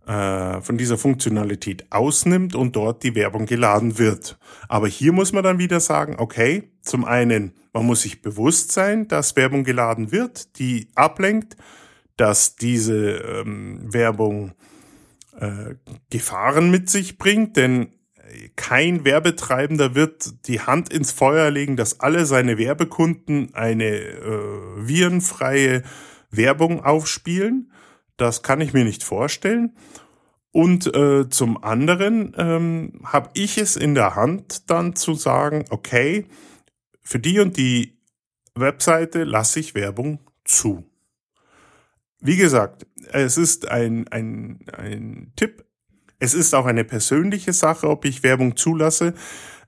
äh, 0.08 0.62
von 0.62 0.78
dieser 0.78 0.98
Funktionalität 0.98 1.92
ausnimmt 1.92 2.56
und 2.56 2.76
dort 2.76 3.04
die 3.04 3.16
Werbung 3.16 3.46
geladen 3.46 3.98
wird. 3.98 4.38
Aber 4.68 4.88
hier 4.88 5.13
muss 5.13 5.34
man 5.34 5.44
dann 5.44 5.60
wieder 5.60 5.80
sagen, 5.80 6.16
okay, 6.18 6.72
zum 6.82 7.06
einen, 7.06 7.54
man 7.72 7.86
muss 7.86 8.02
sich 8.02 8.22
bewusst 8.22 8.72
sein, 8.72 9.08
dass 9.08 9.36
Werbung 9.36 9.63
geladen 9.63 10.12
wird, 10.12 10.60
die 10.60 10.88
ablenkt, 10.96 11.56
dass 12.18 12.56
diese 12.56 13.18
ähm, 13.18 13.94
Werbung 13.94 14.54
äh, 15.39 15.76
Gefahren 16.10 16.70
mit 16.70 16.89
sich 16.89 17.18
bringt, 17.18 17.58
denn 17.58 17.89
kein 18.56 19.06
Werbetreibender 19.06 19.96
wird 19.96 20.48
die 20.48 20.62
Hand 20.62 20.92
ins 20.92 21.12
Feuer 21.12 21.50
legen, 21.52 21.76
dass 21.76 22.00
alle 22.00 22.26
seine 22.26 22.58
Werbekunden 22.58 23.54
eine 23.54 23.89
äh, 23.89 24.39
virenfreie 24.78 25.84
Werbung 26.32 26.84
aufspielen. 26.84 27.72
Das 28.17 28.43
kann 28.43 28.62
ich 28.62 28.73
mir 28.73 28.84
nicht 28.84 29.04
vorstellen. 29.04 29.76
Und 30.52 30.93
äh, 30.95 31.30
zum 31.30 31.63
anderen 31.63 32.36
ähm, 32.38 33.02
habe 33.04 33.32
ich 33.34 33.58
es 33.58 33.76
in 33.76 33.95
der 33.95 34.15
Hand, 34.15 34.69
dann 34.69 34.95
zu 34.95 35.15
sagen, 35.15 35.65
okay, 35.71 36.28
für 37.02 37.19
die 37.19 37.39
und 37.39 37.58
die 37.58 37.97
Webseite 38.56 39.23
lasse 39.23 39.60
ich 39.60 39.73
Werbung 39.73 40.19
zu. 40.45 40.84
Wie 42.19 42.38
gesagt, 42.38 42.86
es 43.12 43.38
ist 43.38 43.67
ein, 43.69 44.08
ein, 44.10 44.60
ein 44.78 45.34
Tipp. 45.36 45.65
Es 46.19 46.34
ist 46.34 46.54
auch 46.54 46.65
eine 46.65 46.86
persönliche 46.86 47.52
Sache, 47.52 47.89
ob 47.89 48.06
ich 48.06 48.23
Werbung 48.23 48.56
zulasse. 48.56 49.15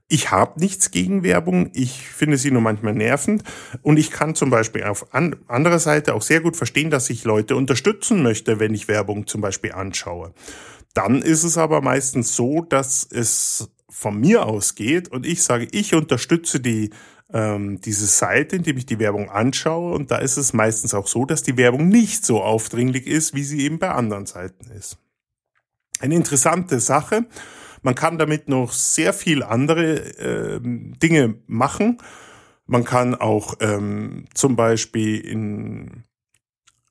Ich 0.08 0.30
habe 0.30 0.60
nichts 0.60 0.92
gegen 0.92 1.24
Werbung. 1.24 1.70
Ich 1.74 2.08
finde 2.08 2.38
sie 2.38 2.52
nur 2.52 2.62
manchmal 2.62 2.94
nervend. 2.94 3.42
Und 3.82 3.98
ich 3.98 4.10
kann 4.10 4.34
zum 4.34 4.50
Beispiel 4.50 4.84
auf 4.84 5.12
an 5.14 5.36
anderer 5.48 5.80
Seite 5.80 6.14
auch 6.14 6.22
sehr 6.22 6.40
gut 6.40 6.56
verstehen, 6.56 6.90
dass 6.90 7.10
ich 7.10 7.24
Leute 7.24 7.56
unterstützen 7.56 8.22
möchte, 8.22 8.60
wenn 8.60 8.74
ich 8.74 8.86
Werbung 8.86 9.26
zum 9.26 9.40
Beispiel 9.40 9.72
anschaue. 9.72 10.32
Dann 10.94 11.22
ist 11.22 11.42
es 11.42 11.58
aber 11.58 11.80
meistens 11.80 12.36
so, 12.36 12.62
dass 12.62 13.06
es 13.10 13.68
von 13.88 14.20
mir 14.20 14.46
ausgeht 14.46 15.08
und 15.08 15.26
ich 15.26 15.42
sage, 15.42 15.68
ich 15.70 15.94
unterstütze 15.94 16.60
die 16.60 16.90
ähm, 17.32 17.80
diese 17.80 18.06
Seite, 18.06 18.56
indem 18.56 18.76
ich 18.76 18.86
die 18.86 18.98
Werbung 18.98 19.30
anschaue. 19.30 19.94
Und 19.94 20.10
da 20.10 20.18
ist 20.18 20.36
es 20.36 20.52
meistens 20.52 20.94
auch 20.94 21.06
so, 21.06 21.24
dass 21.24 21.42
die 21.42 21.56
Werbung 21.56 21.88
nicht 21.88 22.24
so 22.24 22.42
aufdringlich 22.42 23.06
ist, 23.06 23.34
wie 23.34 23.44
sie 23.44 23.60
eben 23.60 23.78
bei 23.78 23.90
anderen 23.90 24.26
Seiten 24.26 24.70
ist. 24.70 24.98
Eine 25.98 26.14
interessante 26.14 26.78
Sache. 26.80 27.26
Man 27.82 27.94
kann 27.94 28.18
damit 28.18 28.48
noch 28.48 28.72
sehr 28.72 29.12
viel 29.12 29.42
andere 29.42 29.98
äh, 30.18 30.60
Dinge 30.62 31.36
machen. 31.46 31.98
Man 32.66 32.84
kann 32.84 33.14
auch 33.14 33.54
ähm, 33.60 34.24
zum 34.34 34.56
Beispiel 34.56 35.20
in 35.20 36.04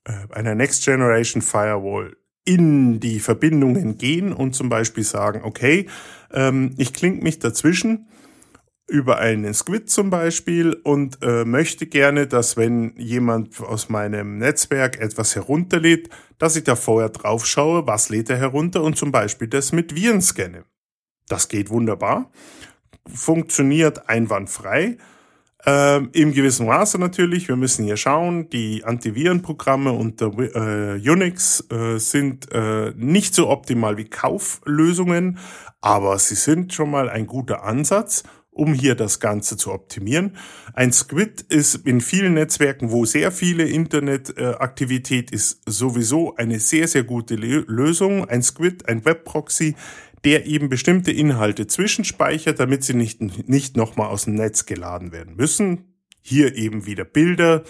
äh, 0.05 0.33
einer 0.33 0.55
Next 0.55 0.85
Generation 0.85 1.41
Firewall 1.41 2.15
in 2.45 2.99
die 2.99 3.19
Verbindungen 3.19 3.97
gehen 3.97 4.31
und 4.31 4.53
zum 4.53 4.69
Beispiel 4.69 5.03
sagen, 5.03 5.41
okay, 5.43 5.87
ähm, 6.31 6.75
ich 6.77 6.93
klinge 6.93 7.21
mich 7.21 7.39
dazwischen 7.39 8.07
über 8.87 9.17
einen 9.17 9.53
Squid 9.55 9.89
zum 9.89 10.11
Beispiel 10.11 10.73
und 10.83 11.17
äh, 11.23 11.43
möchte 11.43 11.87
gerne, 11.87 12.27
dass 12.27 12.55
wenn 12.55 12.95
jemand 12.97 13.59
aus 13.59 13.89
meinem 13.89 14.37
Netzwerk 14.37 14.99
etwas 14.99 15.35
herunterlädt, 15.35 16.09
dass 16.37 16.55
ich 16.55 16.65
da 16.65 16.75
vorher 16.75 17.09
drauf 17.09 17.47
schaue, 17.47 17.87
was 17.87 18.09
lädt 18.09 18.29
er 18.29 18.37
herunter 18.37 18.83
und 18.83 18.95
zum 18.95 19.11
Beispiel 19.11 19.47
das 19.47 19.71
mit 19.71 19.95
Viren 19.95 20.21
scanne. 20.21 20.65
Das 21.27 21.47
geht 21.47 21.69
wunderbar, 21.69 22.29
funktioniert 23.07 24.09
einwandfrei. 24.09 24.97
Ähm, 25.67 26.09
Im 26.13 26.31
gewissen 26.31 26.67
Maße 26.67 26.99
natürlich. 26.99 27.47
Wir 27.47 27.55
müssen 27.55 27.85
hier 27.85 27.97
schauen, 27.97 28.49
die 28.49 28.83
Antivirenprogramme 28.83 29.91
unter 29.91 30.27
äh, 30.37 31.09
Unix 31.09 31.65
äh, 31.71 31.97
sind 31.97 32.51
äh, 32.51 32.93
nicht 32.95 33.33
so 33.33 33.49
optimal 33.49 33.97
wie 33.97 34.05
Kauflösungen, 34.05 35.39
aber 35.81 36.19
sie 36.19 36.35
sind 36.35 36.73
schon 36.73 36.91
mal 36.91 37.09
ein 37.09 37.25
guter 37.25 37.63
Ansatz 37.63 38.23
um 38.55 38.73
hier 38.73 38.95
das 38.95 39.19
Ganze 39.19 39.57
zu 39.57 39.71
optimieren. 39.73 40.37
Ein 40.73 40.93
Squid 40.93 41.41
ist 41.41 41.75
in 41.85 41.99
vielen 41.99 42.35
Netzwerken, 42.35 42.89
wo 42.89 43.03
sehr 43.03 43.31
viele 43.31 43.67
Internetaktivität 43.67 45.29
ist, 45.31 45.61
sowieso 45.65 46.35
eine 46.37 46.59
sehr, 46.61 46.87
sehr 46.87 47.03
gute 47.03 47.35
Lösung. 47.35 48.27
Ein 48.29 48.41
Squid, 48.41 48.87
ein 48.87 49.03
Webproxy, 49.03 49.75
der 50.25 50.47
eben 50.47 50.69
bestimmte 50.69 51.11
Inhalte 51.11 51.67
zwischenspeichert, 51.67 52.59
damit 52.59 52.83
sie 52.83 52.95
nicht, 52.95 53.21
nicht 53.47 53.77
nochmal 53.77 54.07
aus 54.07 54.25
dem 54.25 54.33
Netz 54.33 54.65
geladen 54.65 55.11
werden 55.11 55.35
müssen. 55.35 55.95
Hier 56.21 56.55
eben 56.55 56.87
wieder 56.87 57.05
Bilder, 57.05 57.63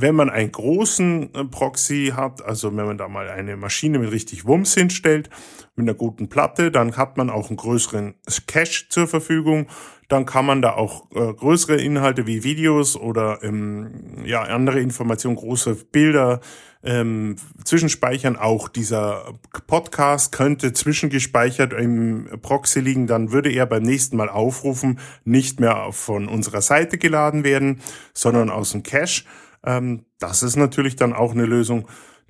wenn 0.00 0.14
man 0.14 0.30
einen 0.30 0.52
großen 0.52 1.34
äh, 1.34 1.44
Proxy 1.46 2.12
hat, 2.14 2.44
also 2.44 2.68
wenn 2.76 2.86
man 2.86 2.98
da 2.98 3.08
mal 3.08 3.28
eine 3.28 3.56
Maschine 3.56 3.98
mit 3.98 4.12
richtig 4.12 4.44
Wumms 4.44 4.74
hinstellt, 4.74 5.28
mit 5.74 5.88
einer 5.88 5.94
guten 5.94 6.28
Platte, 6.28 6.70
dann 6.70 6.96
hat 6.96 7.16
man 7.16 7.30
auch 7.30 7.48
einen 7.48 7.56
größeren 7.56 8.14
Cache 8.46 8.86
zur 8.88 9.08
Verfügung. 9.08 9.66
Dann 10.08 10.24
kann 10.24 10.46
man 10.46 10.62
da 10.62 10.72
auch 10.72 11.10
äh, 11.10 11.34
größere 11.34 11.76
Inhalte 11.76 12.26
wie 12.26 12.42
Videos 12.42 12.96
oder 12.96 13.40
ähm, 13.42 14.24
ja 14.24 14.42
andere 14.42 14.80
Informationen, 14.80 15.36
große 15.36 15.74
Bilder 15.92 16.40
ähm, 16.82 17.36
zwischenspeichern. 17.64 18.36
Auch 18.36 18.68
dieser 18.68 19.34
Podcast 19.66 20.32
könnte 20.32 20.72
zwischengespeichert 20.72 21.72
im 21.74 22.28
Proxy 22.40 22.80
liegen. 22.80 23.06
Dann 23.06 23.32
würde 23.32 23.50
er 23.50 23.66
beim 23.66 23.82
nächsten 23.82 24.16
Mal 24.16 24.30
aufrufen 24.30 24.98
nicht 25.24 25.60
mehr 25.60 25.88
von 25.92 26.28
unserer 26.28 26.62
Seite 26.62 26.98
geladen 26.98 27.44
werden, 27.44 27.80
sondern 28.14 28.50
aus 28.50 28.72
dem 28.72 28.82
Cache. 28.82 29.24
Ähm, 29.64 30.04
das 30.18 30.42
ist 30.42 30.56
natürlich 30.56 30.96
dann 30.96 31.12
auch 31.12 31.32
eine 31.32 31.46
Lösung, 31.46 31.86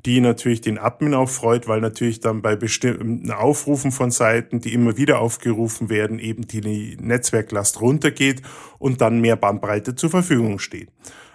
die 0.08 0.22
natürlich 0.22 0.62
den 0.62 0.78
Admin 0.78 1.12
auch 1.12 1.28
freut, 1.28 1.68
weil 1.68 1.82
natürlich 1.82 2.20
dann 2.20 2.40
bei 2.40 2.56
bestimmten 2.56 3.30
Aufrufen 3.30 3.92
von 3.92 4.10
Seiten, 4.10 4.58
die 4.58 4.72
immer 4.72 4.96
wieder 4.96 5.18
aufgerufen 5.18 5.90
werden, 5.90 6.18
eben 6.18 6.46
die 6.46 6.96
Netzwerklast 6.98 7.82
runtergeht 7.82 8.40
und 8.78 9.02
dann 9.02 9.20
mehr 9.20 9.36
Bandbreite 9.36 9.96
zur 9.96 10.08
Verfügung 10.08 10.60
steht. 10.60 10.90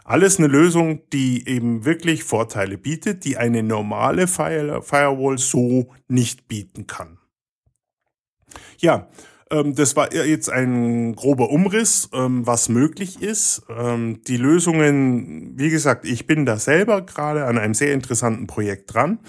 Alles 0.05 0.39
eine 0.39 0.47
Lösung, 0.47 1.01
die 1.13 1.47
eben 1.47 1.85
wirklich 1.85 2.23
Vorteile 2.23 2.79
bietet, 2.79 3.25
die 3.25 3.37
eine 3.37 3.61
normale 3.61 4.25
Firewall 4.27 5.37
so 5.37 5.91
nicht 6.07 6.47
bieten 6.47 6.87
kann. 6.87 7.19
Ja, 8.79 9.07
das 9.49 9.95
war 9.95 10.13
jetzt 10.13 10.49
ein 10.49 11.15
grober 11.15 11.49
Umriss, 11.49 12.09
ähm, 12.13 12.45
was 12.47 12.69
möglich 12.69 13.21
ist. 13.21 13.63
Ähm, 13.69 14.21
die 14.27 14.37
Lösungen, 14.37 15.53
wie 15.57 15.69
gesagt, 15.69 16.05
ich 16.05 16.25
bin 16.27 16.45
da 16.45 16.57
selber 16.57 17.01
gerade 17.01 17.45
an 17.45 17.57
einem 17.57 17.73
sehr 17.73 17.93
interessanten 17.93 18.47
Projekt 18.47 18.93
dran 18.93 19.19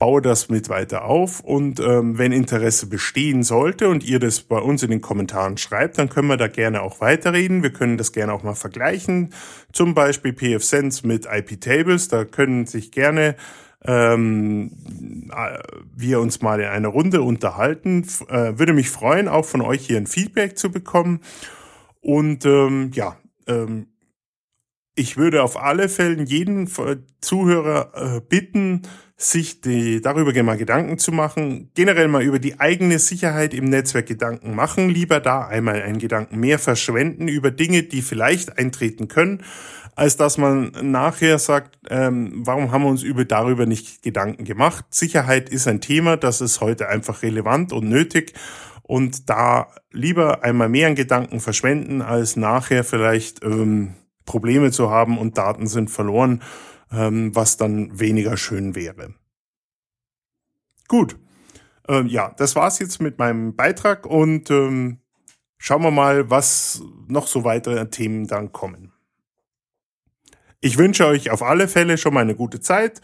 baue 0.00 0.22
das 0.22 0.48
mit 0.48 0.70
weiter 0.70 1.04
auf 1.04 1.40
und 1.40 1.78
ähm, 1.78 2.16
wenn 2.16 2.32
Interesse 2.32 2.86
bestehen 2.86 3.42
sollte 3.42 3.90
und 3.90 4.02
ihr 4.02 4.18
das 4.18 4.40
bei 4.40 4.58
uns 4.58 4.82
in 4.82 4.90
den 4.90 5.02
Kommentaren 5.02 5.58
schreibt, 5.58 5.98
dann 5.98 6.08
können 6.08 6.26
wir 6.28 6.38
da 6.38 6.48
gerne 6.48 6.80
auch 6.80 7.02
weiterreden. 7.02 7.62
Wir 7.62 7.70
können 7.70 7.98
das 7.98 8.12
gerne 8.12 8.32
auch 8.32 8.42
mal 8.42 8.54
vergleichen, 8.54 9.34
zum 9.74 9.92
Beispiel 9.92 10.32
PFSense 10.32 11.06
mit 11.06 11.26
IP-Tables. 11.30 12.08
Da 12.08 12.24
können 12.24 12.66
sich 12.66 12.92
gerne 12.92 13.36
ähm, 13.84 14.70
äh, 15.32 15.58
wir 15.94 16.20
uns 16.20 16.42
mal 16.42 16.60
in 16.60 16.68
einer 16.68 16.88
Runde 16.88 17.22
unterhalten. 17.22 18.06
Äh, 18.28 18.58
würde 18.58 18.72
mich 18.72 18.90
freuen, 18.90 19.28
auch 19.28 19.44
von 19.44 19.62
euch 19.62 19.86
hier 19.86 19.96
ein 19.96 20.06
Feedback 20.06 20.58
zu 20.58 20.70
bekommen. 20.70 21.20
Und 22.00 22.44
ähm, 22.46 22.90
ja, 22.94 23.16
ähm, 23.46 23.86
ich 24.94 25.16
würde 25.16 25.42
auf 25.42 25.56
alle 25.60 25.88
Fälle 25.88 26.22
jeden 26.22 26.68
Zuhörer 27.20 28.16
äh, 28.16 28.20
bitten, 28.20 28.82
sich 29.16 29.60
die, 29.60 30.00
darüber 30.00 30.42
mal 30.42 30.56
Gedanken 30.56 30.96
zu 30.96 31.12
machen, 31.12 31.70
generell 31.74 32.08
mal 32.08 32.22
über 32.22 32.38
die 32.38 32.58
eigene 32.58 32.98
Sicherheit 32.98 33.52
im 33.52 33.66
Netzwerk 33.66 34.06
Gedanken 34.06 34.54
machen, 34.54 34.88
lieber 34.88 35.20
da 35.20 35.46
einmal 35.46 35.82
einen 35.82 35.98
Gedanken 35.98 36.40
mehr 36.40 36.58
verschwenden 36.58 37.28
über 37.28 37.50
Dinge, 37.50 37.82
die 37.82 38.00
vielleicht 38.00 38.56
eintreten 38.58 39.08
können, 39.08 39.42
als 40.00 40.16
dass 40.16 40.38
man 40.38 40.72
nachher 40.80 41.38
sagt, 41.38 41.78
ähm, 41.90 42.32
warum 42.46 42.72
haben 42.72 42.84
wir 42.84 42.88
uns 42.88 43.02
über 43.02 43.26
darüber 43.26 43.66
nicht 43.66 44.02
Gedanken 44.02 44.44
gemacht? 44.44 44.86
Sicherheit 44.88 45.50
ist 45.50 45.68
ein 45.68 45.82
Thema, 45.82 46.16
das 46.16 46.40
ist 46.40 46.62
heute 46.62 46.88
einfach 46.88 47.22
relevant 47.22 47.74
und 47.74 47.86
nötig 47.86 48.32
und 48.82 49.28
da 49.28 49.68
lieber 49.92 50.42
einmal 50.42 50.70
mehr 50.70 50.88
an 50.88 50.94
Gedanken 50.94 51.40
verschwenden, 51.40 52.00
als 52.00 52.36
nachher 52.36 52.82
vielleicht 52.82 53.44
ähm, 53.44 53.94
Probleme 54.24 54.70
zu 54.70 54.88
haben 54.88 55.18
und 55.18 55.36
Daten 55.36 55.66
sind 55.66 55.90
verloren 55.90 56.42
ähm, 56.90 57.36
was 57.36 57.58
dann 57.58 58.00
weniger 58.00 58.38
schön 58.38 58.74
wäre. 58.74 59.12
Gut, 60.88 61.18
ähm, 61.88 62.06
ja, 62.06 62.34
das 62.38 62.56
war's 62.56 62.78
jetzt 62.78 63.02
mit 63.02 63.18
meinem 63.18 63.54
Beitrag 63.54 64.06
und 64.06 64.50
ähm, 64.50 65.00
schauen 65.58 65.82
wir 65.82 65.90
mal, 65.90 66.30
was 66.30 66.82
noch 67.06 67.26
so 67.26 67.44
weitere 67.44 67.90
Themen 67.90 68.26
dann 68.26 68.50
kommen. 68.50 68.94
Ich 70.60 70.78
wünsche 70.78 71.06
euch 71.06 71.30
auf 71.30 71.42
alle 71.42 71.68
Fälle 71.68 71.98
schon 71.98 72.14
mal 72.14 72.20
eine 72.20 72.34
gute 72.34 72.60
Zeit. 72.60 73.00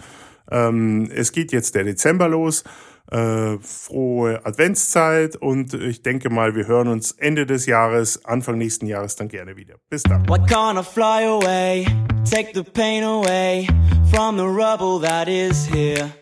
Ähm, 0.51 1.11
es 1.13 1.33
geht 1.33 1.53
jetzt 1.53 1.75
der 1.75 1.85
Dezember 1.85 2.29
los. 2.29 2.65
Äh, 3.11 3.59
frohe 3.61 4.45
Adventszeit 4.45 5.37
und 5.37 5.75
ich 5.75 6.03
denke 6.03 6.29
mal, 6.29 6.57
wir 6.57 6.67
hören 6.67 6.89
uns 6.89 7.13
Ende 7.13 7.47
des 7.47 7.67
Jahres, 7.67 8.25
Anfang 8.25 8.59
nächsten 8.59 8.87
Jahres 8.87 9.15
dann 9.15 9.29
gerne 9.29 9.57
wieder. 9.57 9.77
Bis 9.89 10.03
dann. 10.03 10.29
What 10.29 10.51
fly 10.51 11.25
away, 11.25 11.87
take 12.25 12.51
the 12.53 12.65
pain 12.65 13.05
away. 13.05 13.69
from 14.11 14.37
the 14.37 14.49
rubble 14.49 14.99
that 15.01 15.29
is 15.29 15.67
here. 15.67 16.13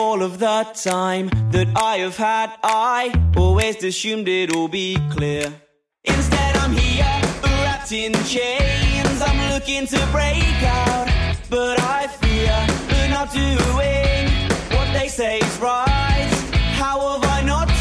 All 0.00 0.22
of 0.22 0.38
the 0.38 0.66
time 0.74 1.28
that 1.52 1.68
I 1.76 1.98
have 1.98 2.16
had, 2.16 2.50
I 2.62 3.12
always 3.36 3.82
assumed 3.84 4.28
it'll 4.28 4.68
be 4.68 4.98
clear. 5.10 5.52
Instead, 6.04 6.56
I'm 6.56 6.72
here, 6.72 7.20
wrapped 7.42 7.92
in 7.92 8.12
chains. 8.24 8.83
I'm 9.22 9.52
looking 9.52 9.86
to 9.86 9.98
break 10.10 10.62
out, 10.62 11.06
but 11.48 11.80
I 11.80 12.06
fear 12.20 12.54
that 12.88 13.10
not 13.10 13.32
doing 13.32 14.76
what 14.76 14.92
they 14.92 15.08
say 15.08 15.38
is 15.38 15.58
right. 15.58 16.30
How 16.78 17.18
have 17.18 17.24
I 17.30 17.42
not 17.42 17.73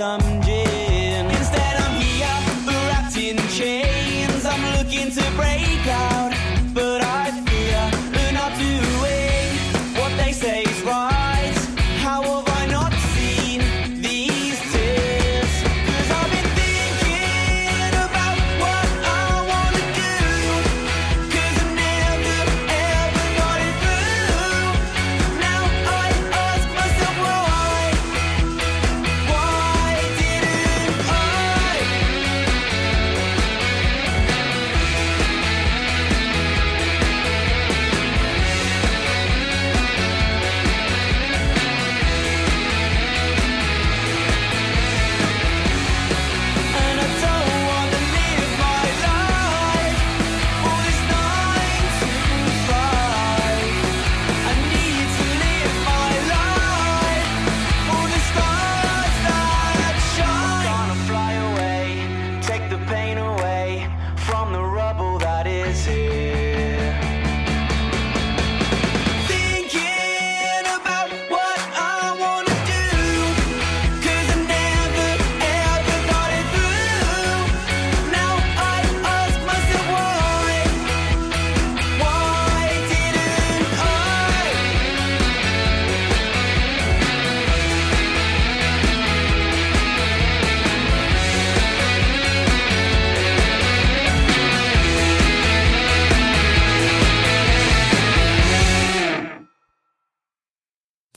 someday. 0.00 0.39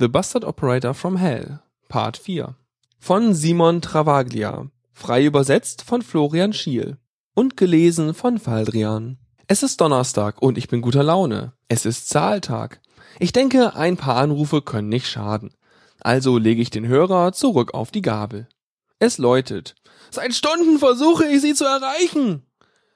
The 0.04 0.10
Bastard 0.10 0.44
Operator 0.44 0.94
from 0.94 1.16
Hell, 1.16 1.62
Part 1.88 2.18
4. 2.18 2.58
Von 3.00 3.34
Simon 3.34 3.80
Travaglia. 3.80 4.68
Frei 4.92 5.24
übersetzt 5.24 5.84
von 5.84 6.02
Florian 6.02 6.52
Schiel. 6.52 6.98
Und 7.36 7.56
gelesen 7.56 8.14
von 8.14 8.38
Faldrian. 8.38 9.18
Es 9.48 9.64
ist 9.64 9.80
Donnerstag 9.80 10.42
und 10.42 10.58
ich 10.58 10.68
bin 10.68 10.82
guter 10.82 11.04
Laune. 11.04 11.54
Es 11.70 11.86
ist 11.86 12.10
Zahltag. 12.10 12.82
Ich 13.18 13.32
denke, 13.32 13.78
ein 13.78 13.96
paar 13.96 14.18
Anrufe 14.18 14.62
können 14.62 14.90
nicht 14.90 15.08
schaden. 15.08 15.54
Also 16.02 16.38
lege 16.38 16.62
ich 16.62 16.70
den 16.70 16.86
Hörer 16.86 17.32
zurück 17.32 17.74
auf 17.74 17.90
die 17.90 18.02
Gabel. 18.02 18.50
Es 19.00 19.20
läutet. 19.20 19.74
Seit 20.12 20.34
Stunden 20.34 20.80
versuche 20.80 21.28
ich 21.28 21.40
sie 21.40 21.54
zu 21.54 21.64
erreichen, 21.64 22.44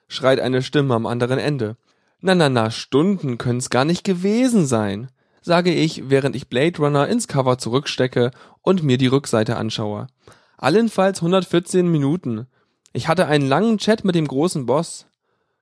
schreit 0.08 0.40
eine 0.40 0.60
Stimme 0.60 0.92
am 0.92 1.06
anderen 1.06 1.38
Ende. 1.38 1.78
Na, 2.20 2.34
na, 2.34 2.50
na, 2.50 2.70
Stunden 2.70 3.38
können's 3.38 3.70
gar 3.70 3.86
nicht 3.86 4.04
gewesen 4.04 4.66
sein, 4.66 5.08
sage 5.40 5.72
ich, 5.72 6.10
während 6.10 6.36
ich 6.36 6.48
Blade 6.48 6.78
Runner 6.78 7.08
ins 7.08 7.28
Cover 7.28 7.58
zurückstecke 7.58 8.30
und 8.62 8.82
mir 8.82 8.98
die 8.98 9.06
Rückseite 9.06 9.56
anschaue. 9.56 10.06
Allenfalls 10.56 11.20
114 11.20 11.88
Minuten. 11.88 12.46
Ich 12.92 13.08
hatte 13.08 13.26
einen 13.26 13.48
langen 13.48 13.78
Chat 13.78 14.04
mit 14.04 14.14
dem 14.14 14.26
großen 14.26 14.66
Boss. 14.66 15.06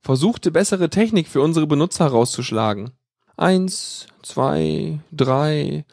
Versuchte 0.01 0.51
bessere 0.51 0.89
Technik 0.89 1.29
für 1.29 1.43
unsere 1.43 1.67
Benutzer 1.67 2.07
rauszuschlagen. 2.07 2.93
Eins, 3.37 4.07
zwei, 4.23 5.01
drei. 5.13 5.85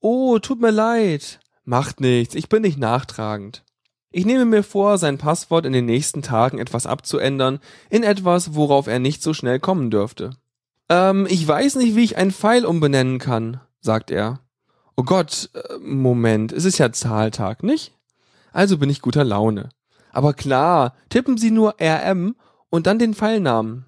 Oh, 0.00 0.38
tut 0.38 0.60
mir 0.60 0.70
leid. 0.70 1.40
Macht 1.64 2.00
nichts, 2.00 2.34
ich 2.34 2.48
bin 2.48 2.62
nicht 2.62 2.78
nachtragend. 2.78 3.64
Ich 4.10 4.24
nehme 4.24 4.46
mir 4.46 4.62
vor, 4.62 4.96
sein 4.96 5.18
Passwort 5.18 5.66
in 5.66 5.72
den 5.72 5.84
nächsten 5.84 6.22
Tagen 6.22 6.58
etwas 6.58 6.86
abzuändern, 6.86 7.58
in 7.90 8.02
etwas, 8.02 8.54
worauf 8.54 8.86
er 8.86 9.00
nicht 9.00 9.22
so 9.22 9.34
schnell 9.34 9.60
kommen 9.60 9.90
dürfte. 9.90 10.30
Ähm, 10.88 11.26
ich 11.28 11.46
weiß 11.46 11.76
nicht, 11.76 11.96
wie 11.96 12.04
ich 12.04 12.16
einen 12.16 12.32
Pfeil 12.32 12.64
umbenennen 12.64 13.18
kann, 13.18 13.60
sagt 13.80 14.10
er. 14.10 14.40
Oh 14.96 15.02
Gott, 15.02 15.50
äh, 15.54 15.78
Moment, 15.78 16.52
es 16.52 16.64
ist 16.64 16.78
ja 16.78 16.92
Zahltag, 16.92 17.62
nicht? 17.62 17.94
Also 18.52 18.78
bin 18.78 18.90
ich 18.90 19.02
guter 19.02 19.24
Laune. 19.24 19.68
Aber 20.12 20.34
klar, 20.34 20.94
tippen 21.10 21.38
Sie 21.38 21.50
nur 21.50 21.76
RM 21.80 22.34
und 22.70 22.86
dann 22.86 22.98
den 22.98 23.14
Pfeilnamen. 23.14 23.86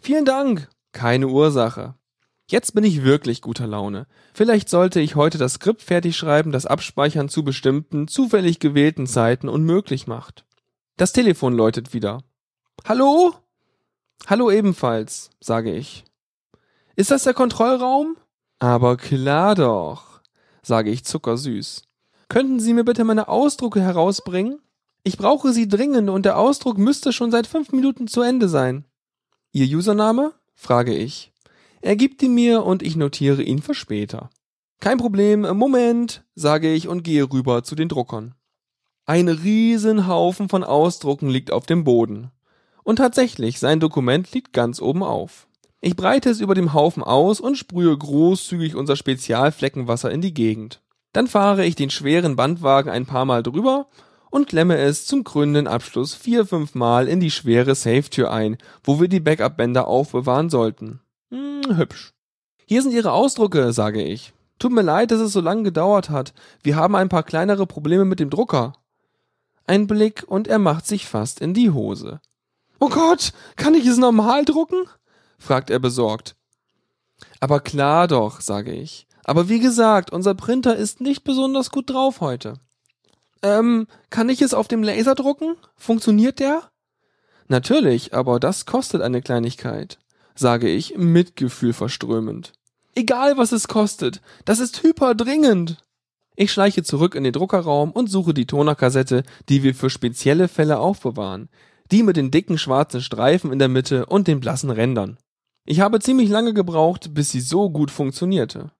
Vielen 0.00 0.24
Dank. 0.24 0.68
Keine 0.92 1.28
Ursache. 1.28 1.94
Jetzt 2.48 2.74
bin 2.74 2.82
ich 2.82 3.04
wirklich 3.04 3.42
guter 3.42 3.66
Laune. 3.66 4.06
Vielleicht 4.34 4.68
sollte 4.68 4.98
ich 4.98 5.14
heute 5.14 5.38
das 5.38 5.54
Skript 5.54 5.82
fertig 5.82 6.16
schreiben, 6.16 6.50
das 6.50 6.66
Abspeichern 6.66 7.28
zu 7.28 7.44
bestimmten, 7.44 8.08
zufällig 8.08 8.58
gewählten 8.58 9.06
Zeiten 9.06 9.48
unmöglich 9.48 10.08
macht. 10.08 10.44
Das 10.96 11.12
Telefon 11.12 11.54
läutet 11.54 11.94
wieder. 11.94 12.24
Hallo? 12.88 13.34
Hallo 14.26 14.50
ebenfalls, 14.50 15.30
sage 15.40 15.72
ich. 15.72 16.04
Ist 16.96 17.10
das 17.10 17.24
der 17.24 17.34
Kontrollraum? 17.34 18.16
Aber 18.58 18.96
klar 18.96 19.54
doch, 19.54 20.20
sage 20.62 20.90
ich 20.90 21.04
zuckersüß. 21.04 21.82
Könnten 22.28 22.60
Sie 22.60 22.74
mir 22.74 22.84
bitte 22.84 23.04
meine 23.04 23.28
Ausdrucke 23.28 23.80
herausbringen? 23.80 24.60
Ich 25.02 25.16
brauche 25.16 25.52
sie 25.52 25.66
dringend 25.66 26.10
und 26.10 26.24
der 26.26 26.38
Ausdruck 26.38 26.76
müsste 26.76 27.12
schon 27.12 27.30
seit 27.30 27.46
fünf 27.46 27.72
Minuten 27.72 28.06
zu 28.06 28.20
Ende 28.20 28.48
sein. 28.48 28.84
Ihr 29.52 29.66
Username? 29.66 30.32
frage 30.54 30.94
ich. 30.94 31.32
Er 31.80 31.96
gibt 31.96 32.22
ihn 32.22 32.34
mir 32.34 32.64
und 32.64 32.82
ich 32.82 32.96
notiere 32.96 33.42
ihn 33.42 33.62
für 33.62 33.74
später. 33.74 34.28
Kein 34.78 34.98
Problem, 34.98 35.40
Moment, 35.56 36.24
sage 36.34 36.72
ich 36.72 36.86
und 36.86 37.02
gehe 37.02 37.24
rüber 37.24 37.64
zu 37.64 37.74
den 37.74 37.88
Druckern. 37.88 38.34
Ein 39.06 39.28
Riesenhaufen 39.28 40.48
von 40.48 40.62
Ausdrucken 40.62 41.30
liegt 41.30 41.50
auf 41.50 41.66
dem 41.66 41.84
Boden. 41.84 42.30
Und 42.84 42.96
tatsächlich, 42.96 43.58
sein 43.58 43.80
Dokument 43.80 44.32
liegt 44.32 44.52
ganz 44.52 44.80
oben 44.80 45.02
auf. 45.02 45.48
Ich 45.82 45.96
breite 45.96 46.28
es 46.28 46.40
über 46.40 46.54
dem 46.54 46.74
Haufen 46.74 47.02
aus 47.02 47.40
und 47.40 47.56
sprühe 47.56 47.96
großzügig 47.96 48.76
unser 48.76 48.96
Spezialfleckenwasser 48.96 50.10
in 50.10 50.20
die 50.20 50.34
Gegend. 50.34 50.82
Dann 51.12 51.26
fahre 51.26 51.64
ich 51.64 51.74
den 51.74 51.90
schweren 51.90 52.36
Bandwagen 52.36 52.90
ein 52.90 53.06
paar 53.06 53.24
Mal 53.24 53.42
drüber 53.42 53.86
und 54.30 54.46
klemme 54.46 54.76
es 54.76 55.06
zum 55.06 55.24
krönenden 55.24 55.66
Abschluss 55.66 56.14
vier, 56.14 56.46
fünf 56.46 56.74
Mal 56.74 57.08
in 57.08 57.18
die 57.18 57.30
schwere 57.30 57.74
Safe-Tür 57.74 58.30
ein, 58.30 58.58
wo 58.84 59.00
wir 59.00 59.08
die 59.08 59.20
Backup-Bänder 59.20 59.88
aufbewahren 59.88 60.50
sollten. 60.50 61.00
Hm, 61.30 61.76
hübsch. 61.76 62.12
Hier 62.66 62.82
sind 62.82 62.92
Ihre 62.92 63.12
Ausdrucke, 63.12 63.72
sage 63.72 64.02
ich. 64.02 64.32
Tut 64.58 64.72
mir 64.72 64.82
leid, 64.82 65.10
dass 65.10 65.20
es 65.20 65.32
so 65.32 65.40
lange 65.40 65.62
gedauert 65.62 66.10
hat. 66.10 66.34
Wir 66.62 66.76
haben 66.76 66.94
ein 66.94 67.08
paar 67.08 67.22
kleinere 67.22 67.66
Probleme 67.66 68.04
mit 68.04 68.20
dem 68.20 68.28
Drucker. 68.28 68.74
Ein 69.66 69.86
Blick 69.86 70.24
und 70.26 70.46
er 70.46 70.58
macht 70.58 70.86
sich 70.86 71.06
fast 71.06 71.40
in 71.40 71.54
die 71.54 71.70
Hose. 71.70 72.20
Oh 72.78 72.90
Gott, 72.90 73.32
kann 73.56 73.74
ich 73.74 73.86
es 73.86 73.96
normal 73.96 74.44
drucken? 74.44 74.84
Fragt 75.40 75.70
er 75.70 75.80
besorgt. 75.80 76.36
Aber 77.40 77.58
klar 77.60 78.06
doch, 78.06 78.40
sage 78.40 78.72
ich. 78.72 79.08
Aber 79.24 79.48
wie 79.48 79.60
gesagt, 79.60 80.12
unser 80.12 80.34
Printer 80.34 80.76
ist 80.76 81.00
nicht 81.00 81.24
besonders 81.24 81.70
gut 81.70 81.90
drauf 81.90 82.20
heute. 82.20 82.54
Ähm, 83.42 83.86
kann 84.10 84.28
ich 84.28 84.42
es 84.42 84.54
auf 84.54 84.68
dem 84.68 84.82
Laser 84.82 85.14
drucken? 85.14 85.56
Funktioniert 85.76 86.38
der? 86.38 86.62
Natürlich, 87.48 88.14
aber 88.14 88.38
das 88.38 88.66
kostet 88.66 89.02
eine 89.02 89.22
Kleinigkeit, 89.22 89.98
sage 90.34 90.68
ich, 90.68 90.96
Mitgefühl 90.96 91.72
verströmend. 91.72 92.52
Egal 92.94 93.38
was 93.38 93.52
es 93.52 93.66
kostet, 93.66 94.20
das 94.44 94.60
ist 94.60 94.82
hyperdringend. 94.82 95.82
Ich 96.36 96.52
schleiche 96.52 96.82
zurück 96.82 97.14
in 97.14 97.24
den 97.24 97.32
Druckerraum 97.32 97.92
und 97.92 98.08
suche 98.08 98.34
die 98.34 98.46
Tonerkassette, 98.46 99.24
die 99.48 99.62
wir 99.62 99.74
für 99.74 99.90
spezielle 99.90 100.48
Fälle 100.48 100.78
aufbewahren. 100.78 101.48
Die 101.90 102.02
mit 102.02 102.16
den 102.16 102.30
dicken 102.30 102.56
schwarzen 102.56 103.00
Streifen 103.00 103.52
in 103.52 103.58
der 103.58 103.68
Mitte 103.68 104.06
und 104.06 104.28
den 104.28 104.40
blassen 104.40 104.70
Rändern. 104.70 105.18
Ich 105.70 105.78
habe 105.78 106.00
ziemlich 106.00 106.28
lange 106.28 106.52
gebraucht, 106.52 107.14
bis 107.14 107.30
sie 107.30 107.40
so 107.40 107.70
gut 107.70 107.92
funktionierte. 107.92 108.72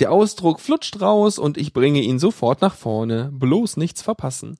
Der 0.00 0.10
Ausdruck 0.10 0.58
flutscht 0.58 1.00
raus 1.00 1.38
und 1.38 1.56
ich 1.56 1.72
bringe 1.72 2.00
ihn 2.00 2.18
sofort 2.18 2.62
nach 2.62 2.74
vorne, 2.74 3.30
bloß 3.32 3.76
nichts 3.76 4.02
verpassen. 4.02 4.58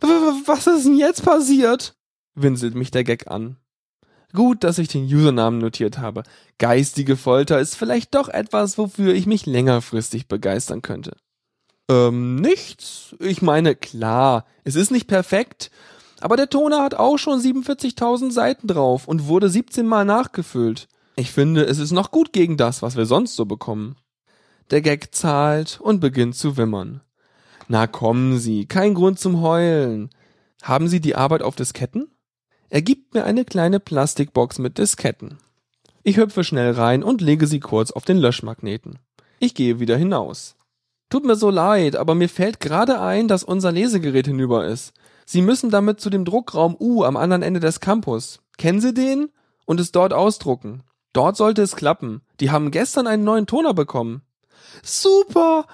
Was 0.00 0.66
ist 0.66 0.84
denn 0.84 0.98
jetzt 0.98 1.24
passiert? 1.24 1.96
winselt 2.34 2.74
mich 2.74 2.90
der 2.90 3.04
Gag 3.04 3.30
an. 3.30 3.56
Gut, 4.34 4.64
dass 4.64 4.76
ich 4.76 4.88
den 4.88 5.06
Usernamen 5.06 5.60
notiert 5.60 5.96
habe. 5.96 6.24
Geistige 6.58 7.16
Folter 7.16 7.58
ist 7.58 7.74
vielleicht 7.74 8.14
doch 8.14 8.28
etwas, 8.28 8.76
wofür 8.76 9.14
ich 9.14 9.24
mich 9.24 9.46
längerfristig 9.46 10.28
begeistern 10.28 10.82
könnte. 10.82 11.16
Ähm, 11.88 12.36
nichts. 12.36 13.16
Ich 13.18 13.40
meine, 13.40 13.76
klar, 13.76 14.44
es 14.62 14.74
ist 14.74 14.90
nicht 14.90 15.06
perfekt, 15.06 15.70
aber 16.26 16.36
der 16.36 16.50
Toner 16.50 16.82
hat 16.82 16.94
auch 16.96 17.18
schon 17.18 17.38
47.000 17.38 18.32
Seiten 18.32 18.66
drauf 18.66 19.06
und 19.06 19.28
wurde 19.28 19.48
17 19.48 19.86
Mal 19.86 20.04
nachgefüllt. 20.04 20.88
Ich 21.14 21.30
finde, 21.30 21.64
es 21.64 21.78
ist 21.78 21.92
noch 21.92 22.10
gut 22.10 22.32
gegen 22.32 22.56
das, 22.56 22.82
was 22.82 22.96
wir 22.96 23.06
sonst 23.06 23.36
so 23.36 23.44
bekommen. 23.44 23.94
Der 24.72 24.82
Gag 24.82 25.14
zahlt 25.14 25.78
und 25.80 26.00
beginnt 26.00 26.34
zu 26.34 26.56
wimmern. 26.56 27.00
Na 27.68 27.86
kommen 27.86 28.40
Sie, 28.40 28.66
kein 28.66 28.94
Grund 28.94 29.20
zum 29.20 29.40
Heulen. 29.40 30.10
Haben 30.64 30.88
Sie 30.88 31.00
die 31.00 31.14
Arbeit 31.14 31.42
auf 31.42 31.54
Disketten? 31.54 32.10
Er 32.70 32.82
gibt 32.82 33.14
mir 33.14 33.22
eine 33.22 33.44
kleine 33.44 33.78
Plastikbox 33.78 34.58
mit 34.58 34.78
Disketten. 34.78 35.38
Ich 36.02 36.16
hüpfe 36.16 36.42
schnell 36.42 36.72
rein 36.72 37.04
und 37.04 37.20
lege 37.20 37.46
sie 37.46 37.60
kurz 37.60 37.92
auf 37.92 38.04
den 38.04 38.18
Löschmagneten. 38.18 38.98
Ich 39.38 39.54
gehe 39.54 39.78
wieder 39.78 39.96
hinaus. 39.96 40.56
Tut 41.08 41.24
mir 41.24 41.36
so 41.36 41.50
leid, 41.50 41.94
aber 41.94 42.16
mir 42.16 42.28
fällt 42.28 42.58
gerade 42.58 43.00
ein, 43.00 43.28
dass 43.28 43.44
unser 43.44 43.70
Lesegerät 43.70 44.26
hinüber 44.26 44.66
ist. 44.66 44.92
Sie 45.26 45.42
müssen 45.42 45.70
damit 45.70 46.00
zu 46.00 46.08
dem 46.08 46.24
Druckraum 46.24 46.76
U 46.78 47.02
am 47.02 47.16
anderen 47.16 47.42
Ende 47.42 47.60
des 47.60 47.80
Campus. 47.80 48.40
Kennen 48.56 48.80
Sie 48.80 48.94
den? 48.94 49.30
Und 49.66 49.80
es 49.80 49.90
dort 49.90 50.12
ausdrucken. 50.12 50.84
Dort 51.12 51.36
sollte 51.36 51.62
es 51.62 51.74
klappen. 51.74 52.22
Die 52.38 52.50
haben 52.50 52.70
gestern 52.70 53.08
einen 53.08 53.24
neuen 53.24 53.46
Toner 53.46 53.74
bekommen. 53.74 54.22
Super! 54.84 55.66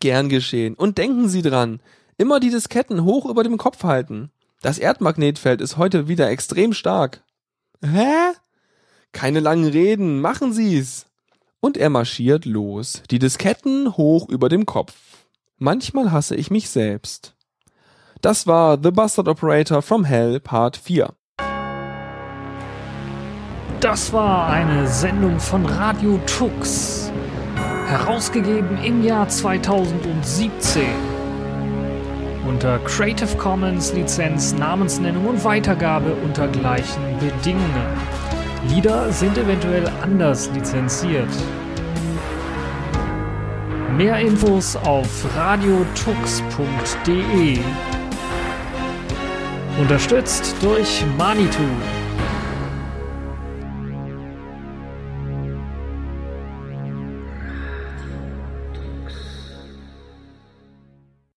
Gern 0.00 0.28
geschehen. 0.28 0.74
Und 0.74 0.98
denken 0.98 1.28
Sie 1.28 1.42
dran, 1.42 1.80
immer 2.18 2.40
die 2.40 2.50
Disketten 2.50 3.04
hoch 3.04 3.26
über 3.26 3.44
dem 3.44 3.58
Kopf 3.58 3.84
halten. 3.84 4.30
Das 4.60 4.78
Erdmagnetfeld 4.78 5.60
ist 5.60 5.76
heute 5.76 6.08
wieder 6.08 6.28
extrem 6.28 6.72
stark. 6.72 7.22
Hä? 7.80 8.32
Keine 9.12 9.38
langen 9.40 9.68
Reden, 9.68 10.20
machen 10.20 10.52
Sie's. 10.52 11.06
Und 11.60 11.76
er 11.76 11.90
marschiert 11.90 12.44
los, 12.44 13.02
die 13.10 13.20
Disketten 13.20 13.96
hoch 13.96 14.28
über 14.28 14.48
dem 14.48 14.66
Kopf. 14.66 14.94
Manchmal 15.58 16.10
hasse 16.10 16.34
ich 16.34 16.50
mich 16.50 16.68
selbst. 16.68 17.33
Das 18.24 18.46
war 18.46 18.78
The 18.82 18.90
Bastard 18.90 19.28
Operator 19.28 19.82
from 19.82 20.02
Hell 20.02 20.40
Part 20.40 20.78
4. 20.78 21.12
Das 23.80 24.14
war 24.14 24.48
eine 24.48 24.86
Sendung 24.86 25.38
von 25.38 25.66
Radio 25.66 26.18
Tux, 26.24 27.12
herausgegeben 27.86 28.82
im 28.82 29.04
Jahr 29.04 29.28
2017 29.28 30.84
unter 32.48 32.78
Creative 32.78 33.36
Commons 33.36 33.92
Lizenz, 33.92 34.54
Namensnennung 34.54 35.26
und 35.26 35.44
Weitergabe 35.44 36.14
unter 36.24 36.48
gleichen 36.48 37.18
Bedingungen. 37.20 37.92
Lieder 38.70 39.12
sind 39.12 39.36
eventuell 39.36 39.86
anders 40.02 40.50
lizenziert. 40.52 41.28
Mehr 43.98 44.18
Infos 44.18 44.76
auf 44.76 45.26
radiotux.de. 45.36 45.98
Unterstützt 49.78 50.54
durch 50.62 51.04
Manitou. 51.18 52.03